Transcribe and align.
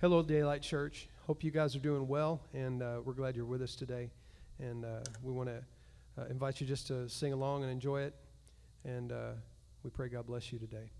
Hello, 0.00 0.22
Daylight 0.22 0.62
Church. 0.62 1.10
Hope 1.26 1.44
you 1.44 1.50
guys 1.50 1.76
are 1.76 1.78
doing 1.78 2.08
well, 2.08 2.40
and 2.54 2.82
uh, 2.82 3.00
we're 3.04 3.12
glad 3.12 3.36
you're 3.36 3.44
with 3.44 3.60
us 3.60 3.74
today. 3.74 4.08
And 4.58 4.82
uh, 4.82 5.00
we 5.22 5.30
want 5.30 5.50
to 5.50 5.62
uh, 6.18 6.24
invite 6.30 6.58
you 6.58 6.66
just 6.66 6.86
to 6.86 7.06
sing 7.06 7.34
along 7.34 7.64
and 7.64 7.70
enjoy 7.70 8.00
it. 8.00 8.14
And 8.86 9.12
uh, 9.12 9.32
we 9.82 9.90
pray 9.90 10.08
God 10.08 10.26
bless 10.26 10.54
you 10.54 10.58
today. 10.58 10.90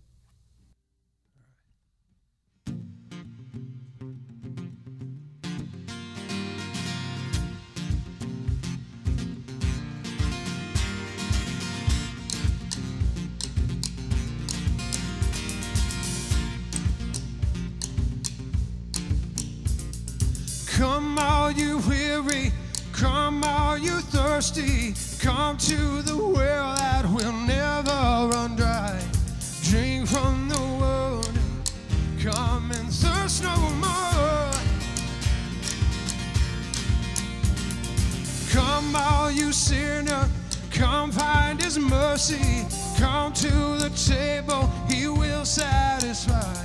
Are 21.51 21.53
you 21.53 21.79
weary, 21.79 22.53
come 22.93 23.43
all 23.43 23.77
you 23.77 23.99
thirsty, 23.99 24.95
come 25.19 25.57
to 25.57 26.01
the 26.03 26.17
well 26.17 26.77
that 26.77 27.05
will 27.11 27.33
never 27.33 27.91
run 28.31 28.55
dry. 28.55 28.97
Drink 29.65 30.07
from 30.07 30.49
the 30.49 30.61
world, 30.79 31.37
come 32.23 32.71
and 32.71 32.89
thirst 32.93 33.43
no 33.43 33.57
more. 33.83 34.53
Come 38.53 38.95
all 38.95 39.33
you 39.33 39.51
sinner, 39.51 40.29
come 40.71 41.11
find 41.11 41.61
his 41.61 41.81
mercy, 41.81 42.65
come 42.97 43.33
to 43.33 43.51
the 43.51 43.91
table, 44.07 44.71
he 44.89 45.09
will 45.09 45.45
satisfy. 45.45 46.65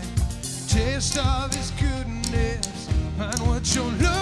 Taste 0.67 1.17
of 1.17 1.51
his 1.55 1.71
goodness 1.71 2.87
and 3.19 3.39
what 3.47 3.73
your 3.73 3.85
love 3.85 4.14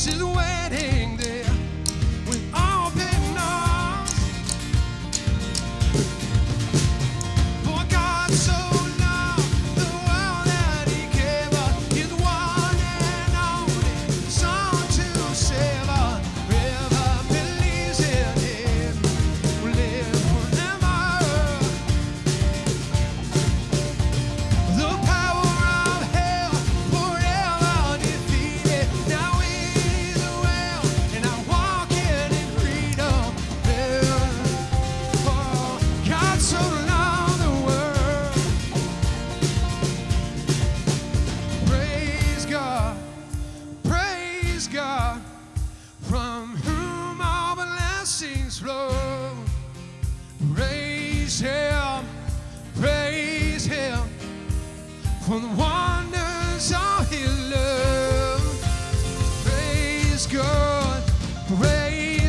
she's 0.00 0.22
waiting. 0.24 0.89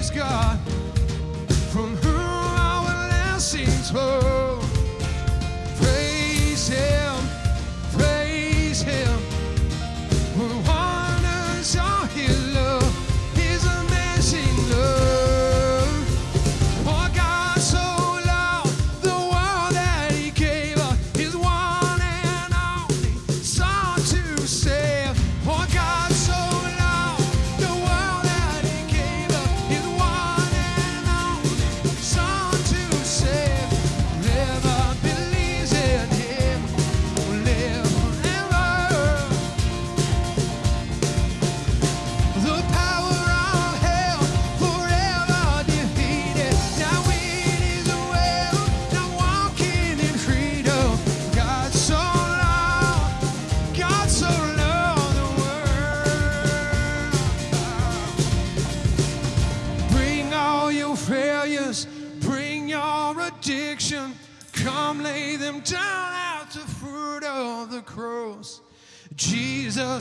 God 0.10 0.58
from 1.72 1.96
whom 1.98 2.16
our 2.16 3.08
blessings 3.08 3.92
flow. 3.92 4.20
Oh. 4.24 4.31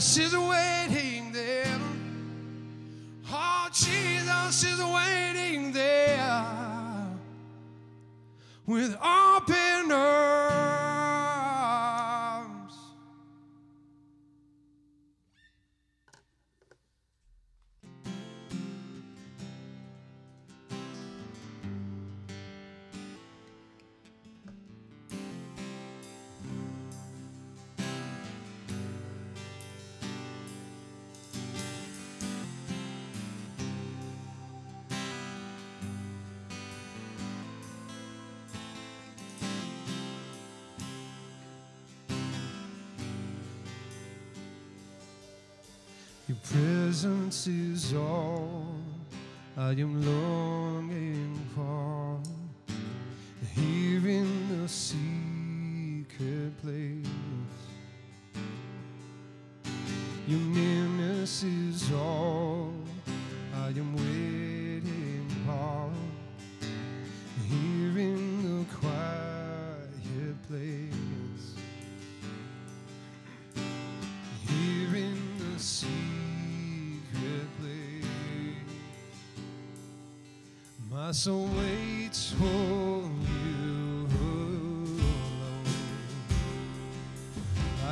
Jesus 0.01 0.33
is 0.33 0.35
waiting 0.35 1.31
there. 1.31 1.79
Oh, 3.31 3.67
Jesus 3.71 4.63
is 4.63 4.79
waiting 4.83 5.71
there 5.73 6.43
with 8.65 8.97
all. 8.99 9.20
presence 47.01 47.47
is 47.47 47.95
all 47.95 48.75
I 49.57 49.71
am, 49.71 50.05
Lord. 50.05 50.70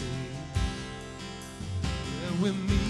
where 2.22 2.50
we 2.50 2.56
meet. 2.56 2.89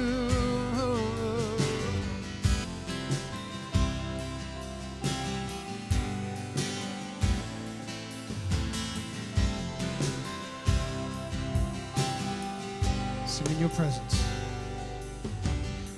presence. 13.75 14.23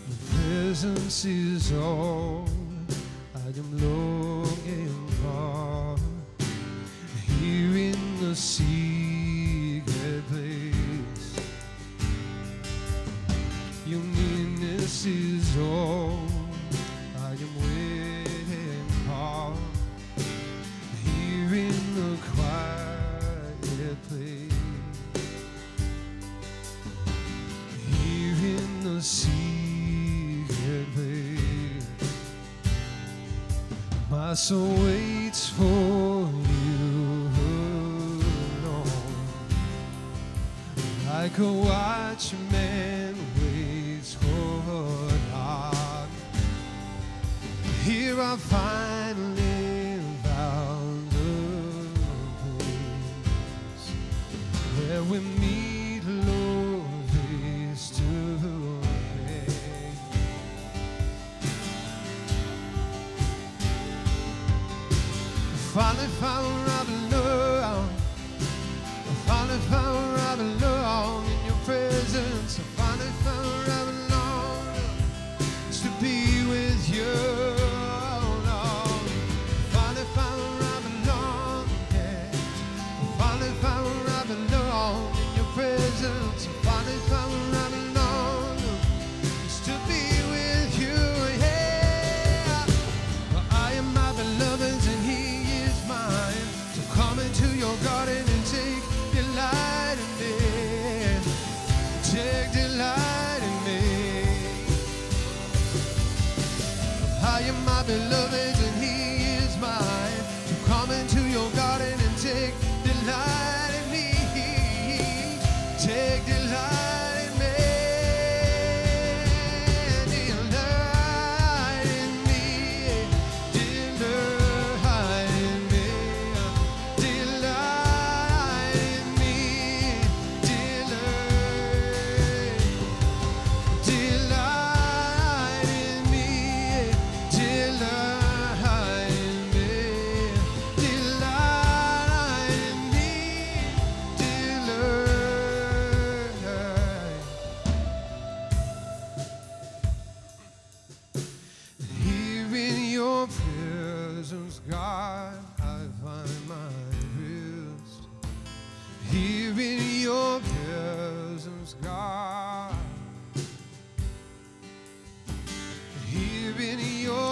The 0.10 0.36
presence 0.36 1.26
is 1.26 1.72
all 1.74 2.46
So 34.44 34.58
waits 34.58 35.48
for 35.48 35.64
you. 35.64 37.30
alone, 38.60 38.90
Like 41.08 41.40
a 41.40 41.50
watchman. 41.50 42.63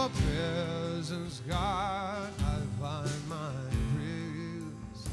your 0.02 0.10
presence, 0.10 1.42
God, 1.48 2.30
I 2.40 2.58
find 2.80 3.30
my 3.30 3.52
praise. 3.94 5.06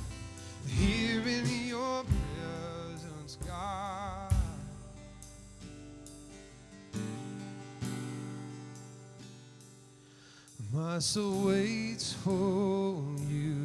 Here 0.67 1.21
in 1.21 1.69
your 1.69 2.05
presence, 2.05 3.37
God. 3.47 4.33
My 10.73 10.99
soul 11.01 11.49
waits 11.49 12.15
for 12.15 13.03
you. 13.29 13.58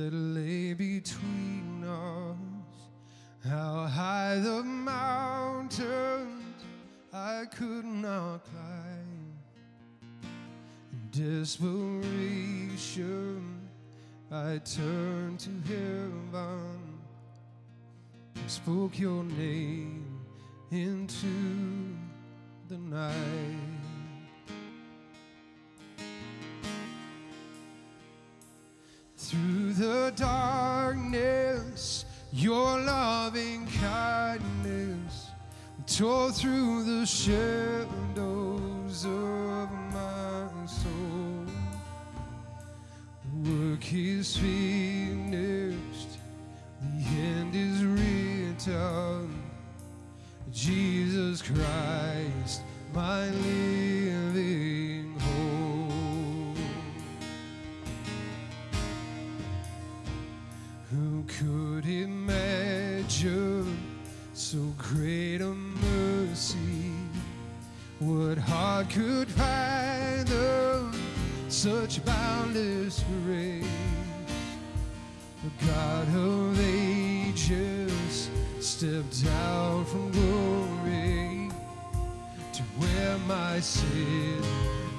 That 0.00 0.14
lay 0.14 0.72
between 0.72 1.84
us. 1.84 2.36
How 3.46 3.86
high 3.86 4.36
the 4.36 4.62
mountains 4.62 6.54
I 7.12 7.44
could 7.54 7.84
not 7.84 8.44
climb. 8.44 9.34
In 10.92 11.10
desperation, 11.10 12.58
I 14.32 14.58
turned 14.64 15.40
to 15.40 15.50
heaven 15.68 16.98
and 18.36 18.50
spoke 18.50 18.98
your 18.98 19.22
name 19.24 20.18
into 20.70 21.26
the 22.68 22.78
night. 22.78 23.79
Through 29.30 29.74
the 29.74 30.12
darkness, 30.16 32.04
your 32.32 32.80
loving 32.80 33.64
kindness 33.80 35.28
tore 35.86 36.32
through 36.32 36.82
the 36.82 37.06
shadows 37.06 37.86
of 39.04 39.70
my 39.92 40.48
soul. 40.66 41.46
Work 43.44 43.92
is 43.92 44.36
finished, 44.36 46.18
the 46.82 47.04
end 47.20 47.54
is 47.54 47.84
written. 47.84 49.44
Jesus 50.50 51.40
Christ, 51.40 52.62
my 52.92 53.26
living 53.26 53.89
could 61.40 61.86
imagine 61.86 63.78
so 64.34 64.58
great 64.76 65.40
a 65.40 65.54
mercy? 65.54 66.92
What 67.98 68.36
heart 68.36 68.90
could 68.90 69.26
fathom 69.28 70.92
such 71.48 72.04
boundless 72.04 73.02
grace? 73.24 73.64
The 75.42 75.66
God 75.66 76.08
of 76.14 76.60
ages 76.60 78.28
stepped 78.60 79.24
out 79.26 79.88
from 79.88 80.10
glory 80.10 81.50
to 82.52 82.62
wear 82.78 83.16
my 83.26 83.60
sin 83.60 84.42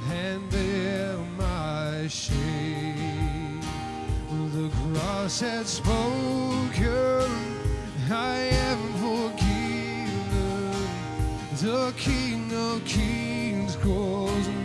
and 0.09 0.49
bear 0.49 1.17
my 1.37 2.07
shame. 2.07 2.70
Cross 5.11 5.41
had 5.41 5.67
spoken, 5.67 7.27
I 8.09 8.37
am 8.69 8.79
forgiven. 9.03 10.71
The 11.57 11.93
King 11.97 12.49
of 12.53 12.85
Kings 12.85 13.75
calls 13.75 14.47
me 14.47 14.60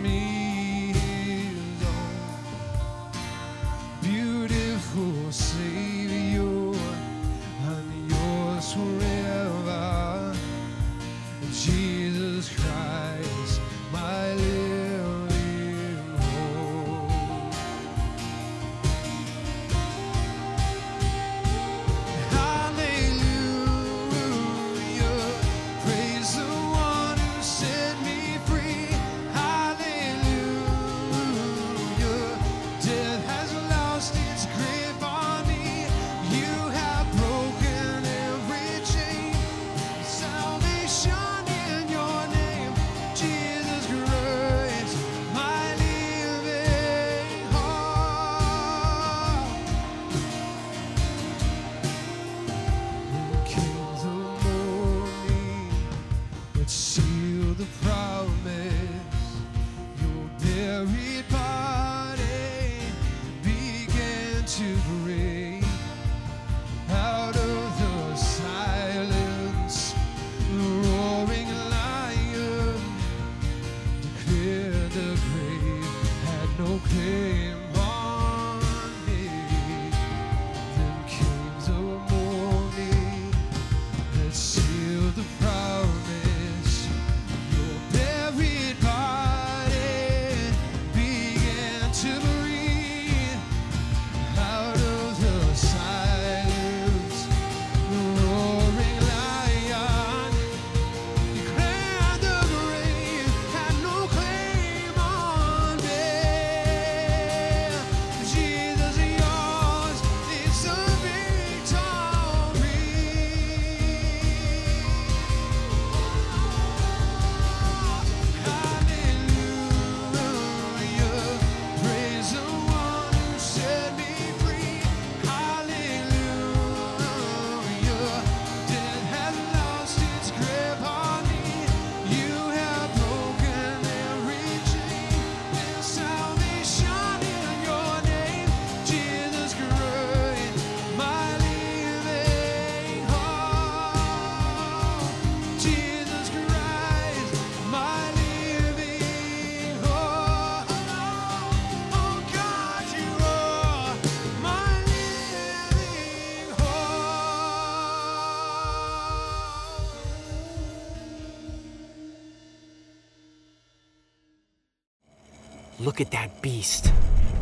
Look 165.87 166.01
at 166.01 166.11
that 166.11 166.41
beast. 166.41 166.91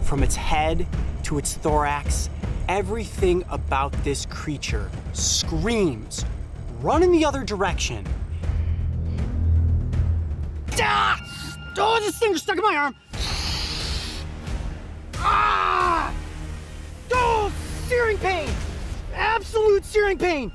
From 0.04 0.22
its 0.22 0.36
head 0.36 0.86
to 1.24 1.40
its 1.40 1.56
thorax, 1.56 2.30
everything 2.70 3.44
about 3.50 3.92
this 4.04 4.28
creature 4.28 4.92
screams, 5.14 6.24
run 6.80 7.02
in 7.02 7.12
the 7.12 7.26
other 7.26 7.44
direction. 7.44 8.06
Ah! 10.74 11.20
Oh, 11.76 12.00
this 12.00 12.20
thing 12.20 12.34
is 12.34 12.44
stuck 12.44 12.58
in 12.58 12.64
my 12.64 12.76
arm. 12.76 12.96
Ah! 15.16 16.14
Oh, 17.14 17.52
searing 17.88 18.20
pain! 18.20 18.48
Absolute 19.16 19.84
searing 19.84 20.20
pain! 20.20 20.52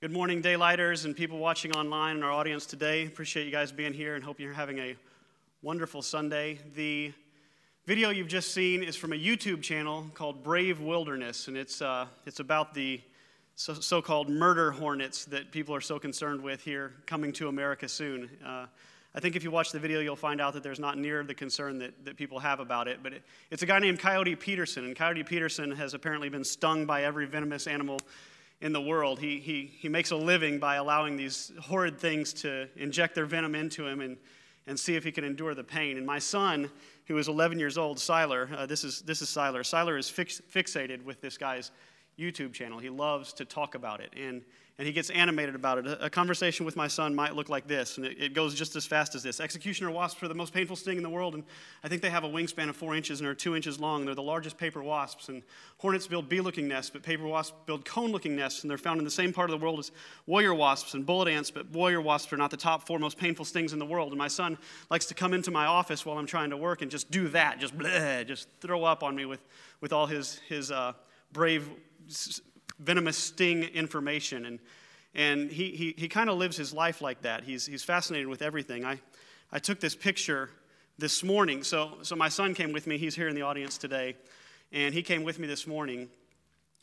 Good 0.00 0.12
morning, 0.12 0.40
Daylighters 0.40 1.04
and 1.04 1.16
people 1.16 1.38
watching 1.38 1.72
online 1.72 2.14
and 2.14 2.24
our 2.24 2.30
audience 2.30 2.64
today. 2.64 3.06
Appreciate 3.06 3.44
you 3.44 3.50
guys 3.50 3.72
being 3.72 3.92
here 3.92 4.14
and 4.14 4.22
hope 4.22 4.38
you're 4.38 4.52
having 4.52 4.78
a 4.78 4.94
wonderful 5.62 6.00
Sunday. 6.00 6.58
The 6.74 7.12
video 7.84 8.08
you've 8.08 8.28
just 8.28 8.54
seen 8.54 8.82
is 8.82 8.96
from 8.96 9.12
a 9.12 9.16
YouTube 9.16 9.60
channel 9.60 10.06
called 10.14 10.42
Brave 10.42 10.80
Wilderness, 10.80 11.48
and 11.48 11.56
it's, 11.56 11.82
uh, 11.82 12.06
it's 12.24 12.40
about 12.40 12.72
the 12.72 13.02
so 13.56 14.00
called 14.00 14.30
murder 14.30 14.70
hornets 14.70 15.26
that 15.26 15.52
people 15.52 15.74
are 15.74 15.82
so 15.82 15.98
concerned 15.98 16.40
with 16.40 16.62
here 16.62 16.94
coming 17.04 17.30
to 17.34 17.48
America 17.48 17.90
soon. 17.90 18.30
Uh, 18.42 18.64
I 19.14 19.20
think 19.20 19.36
if 19.36 19.44
you 19.44 19.50
watch 19.50 19.70
the 19.70 19.78
video, 19.78 20.00
you'll 20.00 20.16
find 20.16 20.40
out 20.40 20.54
that 20.54 20.62
there's 20.62 20.80
not 20.80 20.96
near 20.96 21.22
the 21.24 21.34
concern 21.34 21.78
that, 21.80 22.06
that 22.06 22.16
people 22.16 22.38
have 22.38 22.60
about 22.60 22.88
it. 22.88 23.00
But 23.02 23.12
it, 23.12 23.22
it's 23.50 23.62
a 23.62 23.66
guy 23.66 23.80
named 23.80 23.98
Coyote 23.98 24.36
Peterson, 24.36 24.86
and 24.86 24.96
Coyote 24.96 25.24
Peterson 25.24 25.72
has 25.72 25.92
apparently 25.92 26.30
been 26.30 26.44
stung 26.44 26.86
by 26.86 27.04
every 27.04 27.26
venomous 27.26 27.66
animal 27.66 28.00
in 28.62 28.72
the 28.72 28.80
world. 28.80 29.18
He, 29.18 29.38
he, 29.40 29.70
he 29.78 29.90
makes 29.90 30.10
a 30.10 30.16
living 30.16 30.58
by 30.58 30.76
allowing 30.76 31.18
these 31.18 31.52
horrid 31.60 31.98
things 31.98 32.32
to 32.34 32.66
inject 32.76 33.14
their 33.14 33.26
venom 33.26 33.54
into 33.54 33.86
him 33.86 34.00
and, 34.00 34.16
and 34.70 34.78
see 34.78 34.94
if 34.94 35.02
he 35.02 35.10
can 35.10 35.24
endure 35.24 35.52
the 35.52 35.64
pain. 35.64 35.98
And 35.98 36.06
my 36.06 36.20
son, 36.20 36.70
who 37.06 37.18
is 37.18 37.26
11 37.26 37.58
years 37.58 37.76
old, 37.76 37.98
Siler, 37.98 38.56
uh, 38.56 38.66
this, 38.66 38.84
is, 38.84 39.02
this 39.02 39.20
is 39.20 39.28
Siler. 39.28 39.60
Siler 39.62 39.98
is 39.98 40.08
fix, 40.08 40.40
fixated 40.54 41.02
with 41.02 41.20
this 41.20 41.36
guy's 41.36 41.72
YouTube 42.16 42.52
channel. 42.52 42.78
He 42.78 42.88
loves 42.88 43.32
to 43.32 43.44
talk 43.44 43.74
about 43.74 44.00
it. 44.00 44.14
And 44.16 44.42
and 44.80 44.86
he 44.86 44.94
gets 44.94 45.10
animated 45.10 45.54
about 45.54 45.76
it. 45.76 45.98
A, 46.00 46.08
conversation 46.08 46.64
with 46.64 46.74
my 46.74 46.88
son 46.88 47.14
might 47.14 47.36
look 47.36 47.50
like 47.50 47.66
this, 47.66 47.98
and 47.98 48.06
it, 48.06 48.16
it, 48.18 48.32
goes 48.32 48.54
just 48.54 48.76
as 48.76 48.86
fast 48.86 49.14
as 49.14 49.22
this. 49.22 49.38
Executioner 49.38 49.90
wasps 49.90 50.22
are 50.22 50.28
the 50.28 50.34
most 50.34 50.54
painful 50.54 50.74
sting 50.74 50.96
in 50.96 51.02
the 51.02 51.10
world, 51.10 51.34
and 51.34 51.44
I 51.84 51.88
think 51.88 52.00
they 52.00 52.08
have 52.08 52.24
a 52.24 52.28
wingspan 52.28 52.70
of 52.70 52.76
four 52.76 52.96
inches 52.96 53.20
and 53.20 53.28
are 53.28 53.34
two 53.34 53.54
inches 53.54 53.78
long. 53.78 54.06
They're 54.06 54.14
the 54.14 54.22
largest 54.22 54.56
paper 54.56 54.82
wasps, 54.82 55.28
and 55.28 55.42
hornets 55.76 56.06
build 56.06 56.30
bee 56.30 56.40
looking 56.40 56.66
nests, 56.66 56.88
but 56.88 57.02
paper 57.02 57.26
wasps 57.26 57.54
build 57.66 57.84
cone 57.84 58.10
looking 58.10 58.34
nests, 58.34 58.62
and 58.62 58.70
they're 58.70 58.78
found 58.78 58.98
in 58.98 59.04
the 59.04 59.10
same 59.10 59.34
part 59.34 59.50
of 59.50 59.60
the 59.60 59.62
world 59.62 59.80
as 59.80 59.92
warrior 60.26 60.54
wasps 60.54 60.94
and 60.94 61.04
bullet 61.04 61.28
ants, 61.28 61.50
but 61.50 61.70
warrior 61.72 62.00
wasps 62.00 62.32
are 62.32 62.38
not 62.38 62.50
the 62.50 62.56
top 62.56 62.86
four 62.86 62.98
most 62.98 63.18
painful 63.18 63.44
stings 63.44 63.74
in 63.74 63.78
the 63.78 63.84
world. 63.84 64.12
And 64.12 64.18
my 64.18 64.28
son 64.28 64.56
likes 64.88 65.04
to 65.06 65.14
come 65.14 65.34
into 65.34 65.50
my 65.50 65.66
office 65.66 66.06
while 66.06 66.16
I'm 66.16 66.24
trying 66.24 66.48
to 66.48 66.56
work 66.56 66.80
and 66.80 66.90
just 66.90 67.10
do 67.10 67.28
that, 67.28 67.60
just 67.60 67.76
bleh, 67.76 68.26
just 68.26 68.48
throw 68.62 68.84
up 68.84 69.02
on 69.02 69.14
me 69.14 69.26
with, 69.26 69.44
with 69.82 69.92
all 69.92 70.06
his, 70.06 70.38
his 70.48 70.70
uh, 70.70 70.94
brave 71.34 71.68
venomous 72.80 73.16
sting 73.16 73.62
information. 73.62 74.46
And, 74.46 74.58
and 75.14 75.50
he, 75.50 75.70
he, 75.70 75.94
he 75.96 76.08
kind 76.08 76.30
of 76.30 76.38
lives 76.38 76.56
his 76.56 76.72
life 76.72 77.00
like 77.00 77.22
that. 77.22 77.44
He's, 77.44 77.66
he's 77.66 77.84
fascinated 77.84 78.26
with 78.26 78.42
everything. 78.42 78.84
I, 78.84 79.00
I 79.52 79.58
took 79.58 79.80
this 79.80 79.94
picture 79.94 80.50
this 80.98 81.22
morning. 81.22 81.62
So, 81.62 81.98
so 82.02 82.16
my 82.16 82.28
son 82.28 82.54
came 82.54 82.72
with 82.72 82.86
me. 82.86 82.98
He's 82.98 83.14
here 83.14 83.28
in 83.28 83.34
the 83.34 83.42
audience 83.42 83.78
today. 83.78 84.16
And 84.72 84.94
he 84.94 85.02
came 85.02 85.24
with 85.24 85.38
me 85.38 85.46
this 85.46 85.66
morning. 85.66 86.08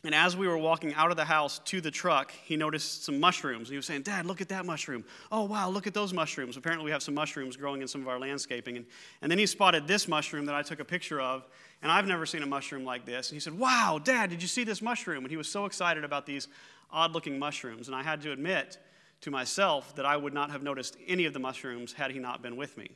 And 0.03 0.13
as 0.13 0.37
we 0.37 0.47
were 0.47 0.57
walking 0.57 0.93
out 0.93 1.09
of 1.09 1.17
the 1.17 1.25
house 1.25 1.59
to 1.65 1.81
the 1.81 1.89
truck, 1.89 2.31
he 2.43 2.55
noticed 2.55 3.03
some 3.03 3.19
mushrooms. 3.19 3.67
He 3.67 3.75
was 3.75 3.85
saying, 3.87 4.03
Dad, 4.03 4.25
look 4.25 4.41
at 4.41 4.49
that 4.49 4.65
mushroom. 4.65 5.03
Oh, 5.31 5.45
wow, 5.45 5.69
look 5.69 5.87
at 5.87 5.95
those 5.95 6.13
mushrooms. 6.13 6.55
Apparently, 6.55 6.85
we 6.85 6.91
have 6.91 7.01
some 7.01 7.15
mushrooms 7.15 7.57
growing 7.57 7.81
in 7.81 7.87
some 7.87 8.01
of 8.01 8.07
our 8.07 8.19
landscaping. 8.19 8.77
And, 8.77 8.85
and 9.23 9.31
then 9.31 9.39
he 9.39 9.47
spotted 9.47 9.87
this 9.87 10.07
mushroom 10.07 10.45
that 10.45 10.55
I 10.55 10.61
took 10.61 10.79
a 10.79 10.85
picture 10.85 11.19
of. 11.19 11.47
And 11.81 11.91
I've 11.91 12.07
never 12.07 12.25
seen 12.25 12.41
a 12.41 12.47
mushroom 12.47 12.83
like 12.83 13.05
this. 13.05 13.29
And 13.29 13.35
he 13.35 13.39
said, 13.39 13.57
Wow, 13.57 13.99
Dad, 14.03 14.29
did 14.29 14.41
you 14.41 14.47
see 14.47 14.63
this 14.63 14.81
mushroom? 14.81 15.23
And 15.23 15.31
he 15.31 15.37
was 15.37 15.49
so 15.49 15.65
excited 15.65 16.03
about 16.03 16.25
these 16.25 16.47
odd 16.91 17.13
looking 17.13 17.37
mushrooms. 17.37 17.87
And 17.87 17.95
I 17.95 18.03
had 18.03 18.21
to 18.21 18.31
admit 18.31 18.77
to 19.21 19.31
myself 19.31 19.95
that 19.95 20.05
I 20.05 20.17
would 20.17 20.33
not 20.33 20.51
have 20.51 20.63
noticed 20.63 20.97
any 21.07 21.25
of 21.25 21.33
the 21.33 21.39
mushrooms 21.39 21.93
had 21.93 22.11
he 22.11 22.19
not 22.19 22.41
been 22.41 22.55
with 22.55 22.77
me. 22.77 22.91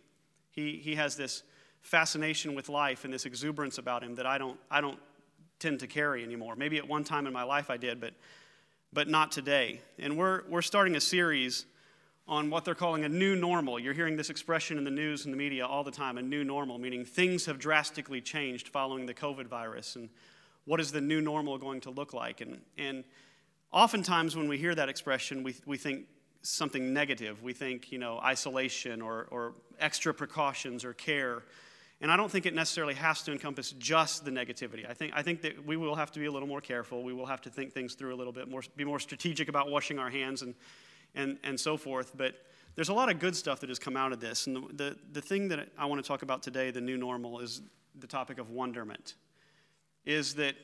He, 0.51 0.77
he 0.77 0.95
has 0.95 1.15
this 1.15 1.43
fascination 1.81 2.53
with 2.53 2.69
life 2.69 3.05
and 3.05 3.13
this 3.13 3.25
exuberance 3.25 3.77
about 3.77 4.03
him 4.03 4.15
that 4.15 4.25
I 4.25 4.37
don't, 4.37 4.59
I 4.69 4.81
don't 4.81 4.99
tend 5.59 5.79
to 5.79 5.87
carry 5.87 6.23
anymore. 6.23 6.55
Maybe 6.55 6.77
at 6.77 6.87
one 6.87 7.03
time 7.03 7.27
in 7.27 7.33
my 7.33 7.43
life 7.43 7.69
I 7.69 7.77
did, 7.77 7.99
but, 7.99 8.13
but 8.93 9.07
not 9.07 9.31
today. 9.31 9.81
And 9.97 10.17
we're, 10.17 10.43
we're 10.47 10.61
starting 10.61 10.95
a 10.95 11.01
series 11.01 11.65
on 12.31 12.49
what 12.49 12.63
they're 12.63 12.73
calling 12.73 13.03
a 13.03 13.09
new 13.09 13.35
normal. 13.35 13.77
You're 13.77 13.93
hearing 13.93 14.15
this 14.15 14.29
expression 14.29 14.77
in 14.77 14.85
the 14.85 14.89
news 14.89 15.25
and 15.25 15.33
the 15.33 15.37
media 15.37 15.67
all 15.67 15.83
the 15.83 15.91
time 15.91 16.17
a 16.17 16.21
new 16.21 16.45
normal, 16.45 16.77
meaning 16.77 17.03
things 17.03 17.45
have 17.45 17.59
drastically 17.59 18.21
changed 18.21 18.69
following 18.69 19.05
the 19.05 19.13
COVID 19.13 19.47
virus. 19.47 19.97
And 19.97 20.09
what 20.63 20.79
is 20.79 20.93
the 20.93 21.01
new 21.01 21.19
normal 21.19 21.57
going 21.57 21.81
to 21.81 21.89
look 21.89 22.13
like? 22.13 22.39
And, 22.39 22.61
and 22.77 23.03
oftentimes 23.73 24.37
when 24.37 24.47
we 24.47 24.57
hear 24.57 24.73
that 24.73 24.87
expression, 24.87 25.43
we, 25.43 25.55
we 25.65 25.75
think 25.75 26.05
something 26.41 26.93
negative. 26.93 27.43
We 27.43 27.51
think, 27.51 27.91
you 27.91 27.99
know, 27.99 28.17
isolation 28.19 29.01
or, 29.01 29.27
or 29.29 29.53
extra 29.77 30.13
precautions 30.13 30.85
or 30.85 30.93
care. 30.93 31.43
And 31.99 32.09
I 32.09 32.15
don't 32.15 32.31
think 32.31 32.45
it 32.45 32.55
necessarily 32.55 32.93
has 32.93 33.23
to 33.23 33.33
encompass 33.33 33.71
just 33.73 34.23
the 34.23 34.31
negativity. 34.31 34.89
I 34.89 34.93
think, 34.93 35.11
I 35.13 35.21
think 35.21 35.41
that 35.41 35.65
we 35.65 35.75
will 35.75 35.95
have 35.95 36.11
to 36.13 36.19
be 36.19 36.27
a 36.27 36.31
little 36.31 36.47
more 36.47 36.61
careful. 36.61 37.03
We 37.03 37.11
will 37.11 37.25
have 37.25 37.41
to 37.41 37.49
think 37.49 37.73
things 37.73 37.93
through 37.93 38.15
a 38.15 38.17
little 38.17 38.31
bit 38.31 38.47
more, 38.47 38.63
be 38.77 38.85
more 38.85 39.01
strategic 39.01 39.49
about 39.49 39.69
washing 39.69 39.99
our 39.99 40.09
hands 40.09 40.43
and, 40.43 40.55
and, 41.15 41.37
and 41.43 41.59
so 41.59 41.77
forth. 41.77 42.13
But 42.15 42.35
there's 42.75 42.89
a 42.89 42.93
lot 42.93 43.11
of 43.11 43.19
good 43.19 43.35
stuff 43.35 43.59
that 43.59 43.69
has 43.69 43.79
come 43.79 43.97
out 43.97 44.11
of 44.13 44.19
this. 44.19 44.47
And 44.47 44.55
the, 44.55 44.73
the, 44.73 44.97
the 45.13 45.21
thing 45.21 45.47
that 45.49 45.69
I 45.77 45.85
want 45.85 46.03
to 46.03 46.07
talk 46.07 46.21
about 46.21 46.41
today, 46.43 46.71
the 46.71 46.81
new 46.81 46.97
normal, 46.97 47.39
is 47.39 47.61
the 47.99 48.07
topic 48.07 48.39
of 48.39 48.49
wonderment. 48.49 49.15
Is 50.05 50.35
that 50.35 50.55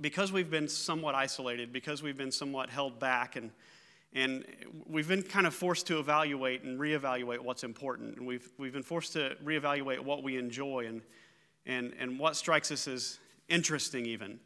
because 0.00 0.32
we've 0.32 0.50
been 0.50 0.68
somewhat 0.68 1.14
isolated, 1.14 1.72
because 1.72 2.02
we've 2.02 2.16
been 2.16 2.32
somewhat 2.32 2.70
held 2.70 2.98
back 2.98 3.36
and 3.36 3.50
and 4.14 4.44
we've 4.86 5.08
been 5.08 5.22
kind 5.22 5.46
of 5.46 5.54
forced 5.54 5.86
to 5.86 5.98
evaluate 5.98 6.64
and 6.64 6.78
reevaluate 6.78 7.38
what's 7.38 7.64
important. 7.64 8.18
And 8.18 8.26
we've, 8.26 8.46
we've 8.58 8.72
been 8.72 8.82
forced 8.82 9.14
to 9.14 9.36
reevaluate 9.42 10.00
what 10.00 10.22
we 10.22 10.36
enjoy 10.36 10.86
and, 10.86 11.00
and, 11.64 11.94
and 11.98 12.18
what 12.18 12.36
strikes 12.36 12.70
us 12.70 12.86
as 12.86 13.18
interesting, 13.48 14.04
even. 14.04 14.38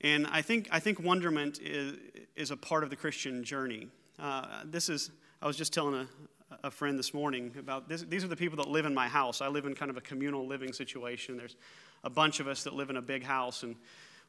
And 0.00 0.26
I 0.26 0.42
think, 0.42 0.68
I 0.72 0.80
think 0.80 0.98
wonderment 0.98 1.60
is, 1.62 1.96
is 2.34 2.50
a 2.50 2.56
part 2.56 2.82
of 2.82 2.90
the 2.90 2.96
Christian 2.96 3.44
journey. 3.44 3.86
Uh, 4.18 4.62
this 4.64 4.88
is, 4.88 5.10
I 5.42 5.46
was 5.46 5.56
just 5.56 5.72
telling 5.72 5.94
a, 5.94 6.66
a 6.68 6.70
friend 6.70 6.98
this 6.98 7.12
morning 7.12 7.52
about 7.58 7.88
this. 7.88 8.02
These 8.02 8.24
are 8.24 8.28
the 8.28 8.36
people 8.36 8.56
that 8.58 8.68
live 8.68 8.86
in 8.86 8.94
my 8.94 9.08
house. 9.08 9.40
I 9.40 9.48
live 9.48 9.66
in 9.66 9.74
kind 9.74 9.90
of 9.90 9.96
a 9.96 10.00
communal 10.00 10.46
living 10.46 10.72
situation. 10.72 11.36
There's 11.36 11.56
a 12.04 12.10
bunch 12.10 12.40
of 12.40 12.46
us 12.46 12.64
that 12.64 12.74
live 12.74 12.90
in 12.90 12.96
a 12.96 13.02
big 13.02 13.24
house. 13.24 13.62
And 13.62 13.74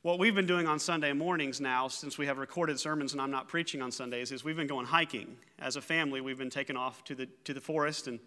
what 0.02 0.18
we've 0.18 0.36
been 0.36 0.48
doing 0.48 0.68
on 0.68 0.80
Sunday 0.80 1.14
mornings 1.14 1.62
now, 1.62 1.88
since 1.88 2.18
we 2.18 2.26
have 2.26 2.38
recorded 2.38 2.80
sermons 2.80 3.14
and 3.14 3.22
I'm 3.22 3.32
not 3.32 3.48
preaching 3.48 3.82
on 3.82 3.92
Sundays, 3.92 4.32
is 4.32 4.44
we've 4.44 4.56
been 4.56 4.68
going 4.68 4.86
hiking. 4.86 5.38
As 5.60 5.76
a 5.76 5.82
family, 5.82 6.22
we've 6.22 6.38
been 6.38 6.50
taken 6.50 6.78
off 6.78 7.04
to 7.06 7.16
the, 7.16 7.28
to 7.44 7.54
the 7.54 7.62
forest 7.62 8.08
and 8.08 8.20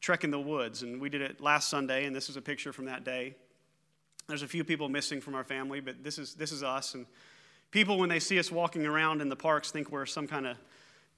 trekking 0.00 0.30
the 0.30 0.40
woods. 0.40 0.82
And 0.82 1.00
we 1.00 1.08
did 1.08 1.22
it 1.22 1.40
last 1.40 1.70
Sunday, 1.70 2.04
and 2.04 2.14
this 2.14 2.28
is 2.28 2.36
a 2.36 2.42
picture 2.42 2.72
from 2.72 2.86
that 2.86 3.04
day. 3.04 3.34
There's 4.28 4.42
a 4.42 4.48
few 4.48 4.64
people 4.64 4.88
missing 4.88 5.20
from 5.20 5.36
our 5.36 5.44
family, 5.44 5.80
but 5.80 6.02
this 6.02 6.18
is, 6.18 6.34
this 6.34 6.50
is 6.50 6.64
us. 6.64 6.94
And 6.94 7.06
people, 7.70 7.98
when 7.98 8.08
they 8.08 8.18
see 8.18 8.40
us 8.40 8.50
walking 8.50 8.84
around 8.86 9.20
in 9.20 9.28
the 9.28 9.36
parks, 9.36 9.70
think 9.70 9.90
we're 9.92 10.06
some 10.06 10.26
kind 10.26 10.46
of 10.48 10.56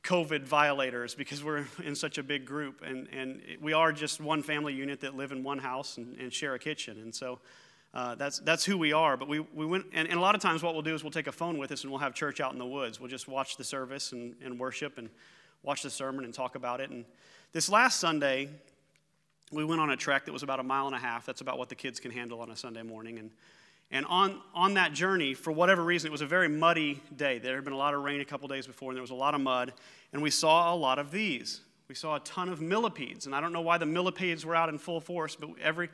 COVID 0.04 0.42
violators 0.42 1.14
because 1.14 1.42
we're 1.42 1.66
in 1.84 1.94
such 1.94 2.18
a 2.18 2.22
big 2.22 2.44
group. 2.44 2.82
And, 2.82 3.08
and 3.12 3.40
we 3.60 3.72
are 3.72 3.92
just 3.92 4.20
one 4.20 4.42
family 4.42 4.74
unit 4.74 5.00
that 5.00 5.16
live 5.16 5.32
in 5.32 5.42
one 5.42 5.58
house 5.58 5.96
and, 5.96 6.16
and 6.18 6.32
share 6.32 6.54
a 6.54 6.58
kitchen. 6.58 6.98
And 7.00 7.14
so 7.14 7.38
uh, 7.94 8.14
that's, 8.14 8.38
that's 8.40 8.64
who 8.64 8.76
we 8.76 8.92
are. 8.92 9.16
But 9.16 9.28
we, 9.28 9.40
we 9.40 9.66
went, 9.66 9.86
and, 9.92 10.08
and, 10.08 10.18
a 10.18 10.20
lot 10.20 10.34
of 10.34 10.40
times 10.40 10.62
what 10.62 10.74
we'll 10.74 10.82
do 10.82 10.94
is 10.94 11.02
we'll 11.02 11.10
take 11.10 11.26
a 11.26 11.32
phone 11.32 11.58
with 11.58 11.72
us 11.72 11.82
and 11.82 11.90
we'll 11.90 12.00
have 12.00 12.14
church 12.14 12.40
out 12.40 12.52
in 12.52 12.58
the 12.58 12.66
woods. 12.66 13.00
We'll 13.00 13.10
just 13.10 13.28
watch 13.28 13.56
the 13.56 13.64
service 13.64 14.12
and, 14.12 14.34
and 14.44 14.58
worship 14.58 14.98
and 14.98 15.08
watch 15.62 15.82
the 15.82 15.90
sermon 15.90 16.24
and 16.24 16.34
talk 16.34 16.54
about 16.54 16.80
it. 16.80 16.90
And 16.90 17.04
this 17.52 17.68
last 17.68 17.98
Sunday, 17.98 18.50
we 19.50 19.64
went 19.64 19.80
on 19.80 19.90
a 19.90 19.96
trek 19.96 20.26
that 20.26 20.32
was 20.32 20.42
about 20.42 20.60
a 20.60 20.62
mile 20.62 20.86
and 20.86 20.94
a 20.94 20.98
half. 20.98 21.24
That's 21.24 21.40
about 21.40 21.58
what 21.58 21.70
the 21.70 21.74
kids 21.74 21.98
can 21.98 22.10
handle 22.10 22.40
on 22.40 22.50
a 22.50 22.56
Sunday 22.56 22.82
morning. 22.82 23.18
And, 23.18 23.30
and 23.90 24.04
on, 24.06 24.40
on 24.54 24.74
that 24.74 24.92
journey, 24.92 25.34
for 25.34 25.50
whatever 25.50 25.82
reason, 25.82 26.08
it 26.08 26.12
was 26.12 26.20
a 26.20 26.26
very 26.26 26.48
muddy 26.48 27.00
day. 27.16 27.38
There 27.38 27.54
had 27.54 27.64
been 27.64 27.72
a 27.72 27.78
lot 27.78 27.94
of 27.94 28.02
rain 28.02 28.20
a 28.20 28.24
couple 28.24 28.46
days 28.48 28.66
before, 28.66 28.90
and 28.90 28.96
there 28.96 29.02
was 29.02 29.10
a 29.10 29.14
lot 29.14 29.34
of 29.34 29.40
mud. 29.40 29.72
And 30.12 30.22
we 30.22 30.30
saw 30.30 30.74
a 30.74 30.76
lot 30.76 30.98
of 30.98 31.10
these. 31.10 31.62
We 31.88 31.94
saw 31.94 32.16
a 32.16 32.20
ton 32.20 32.50
of 32.50 32.60
millipedes. 32.60 33.24
And 33.24 33.34
I 33.34 33.40
don't 33.40 33.52
know 33.52 33.62
why 33.62 33.78
the 33.78 33.86
millipedes 33.86 34.44
were 34.44 34.54
out 34.54 34.68
in 34.68 34.76
full 34.76 35.00
force, 35.00 35.36
but 35.36 35.50
every, 35.62 35.88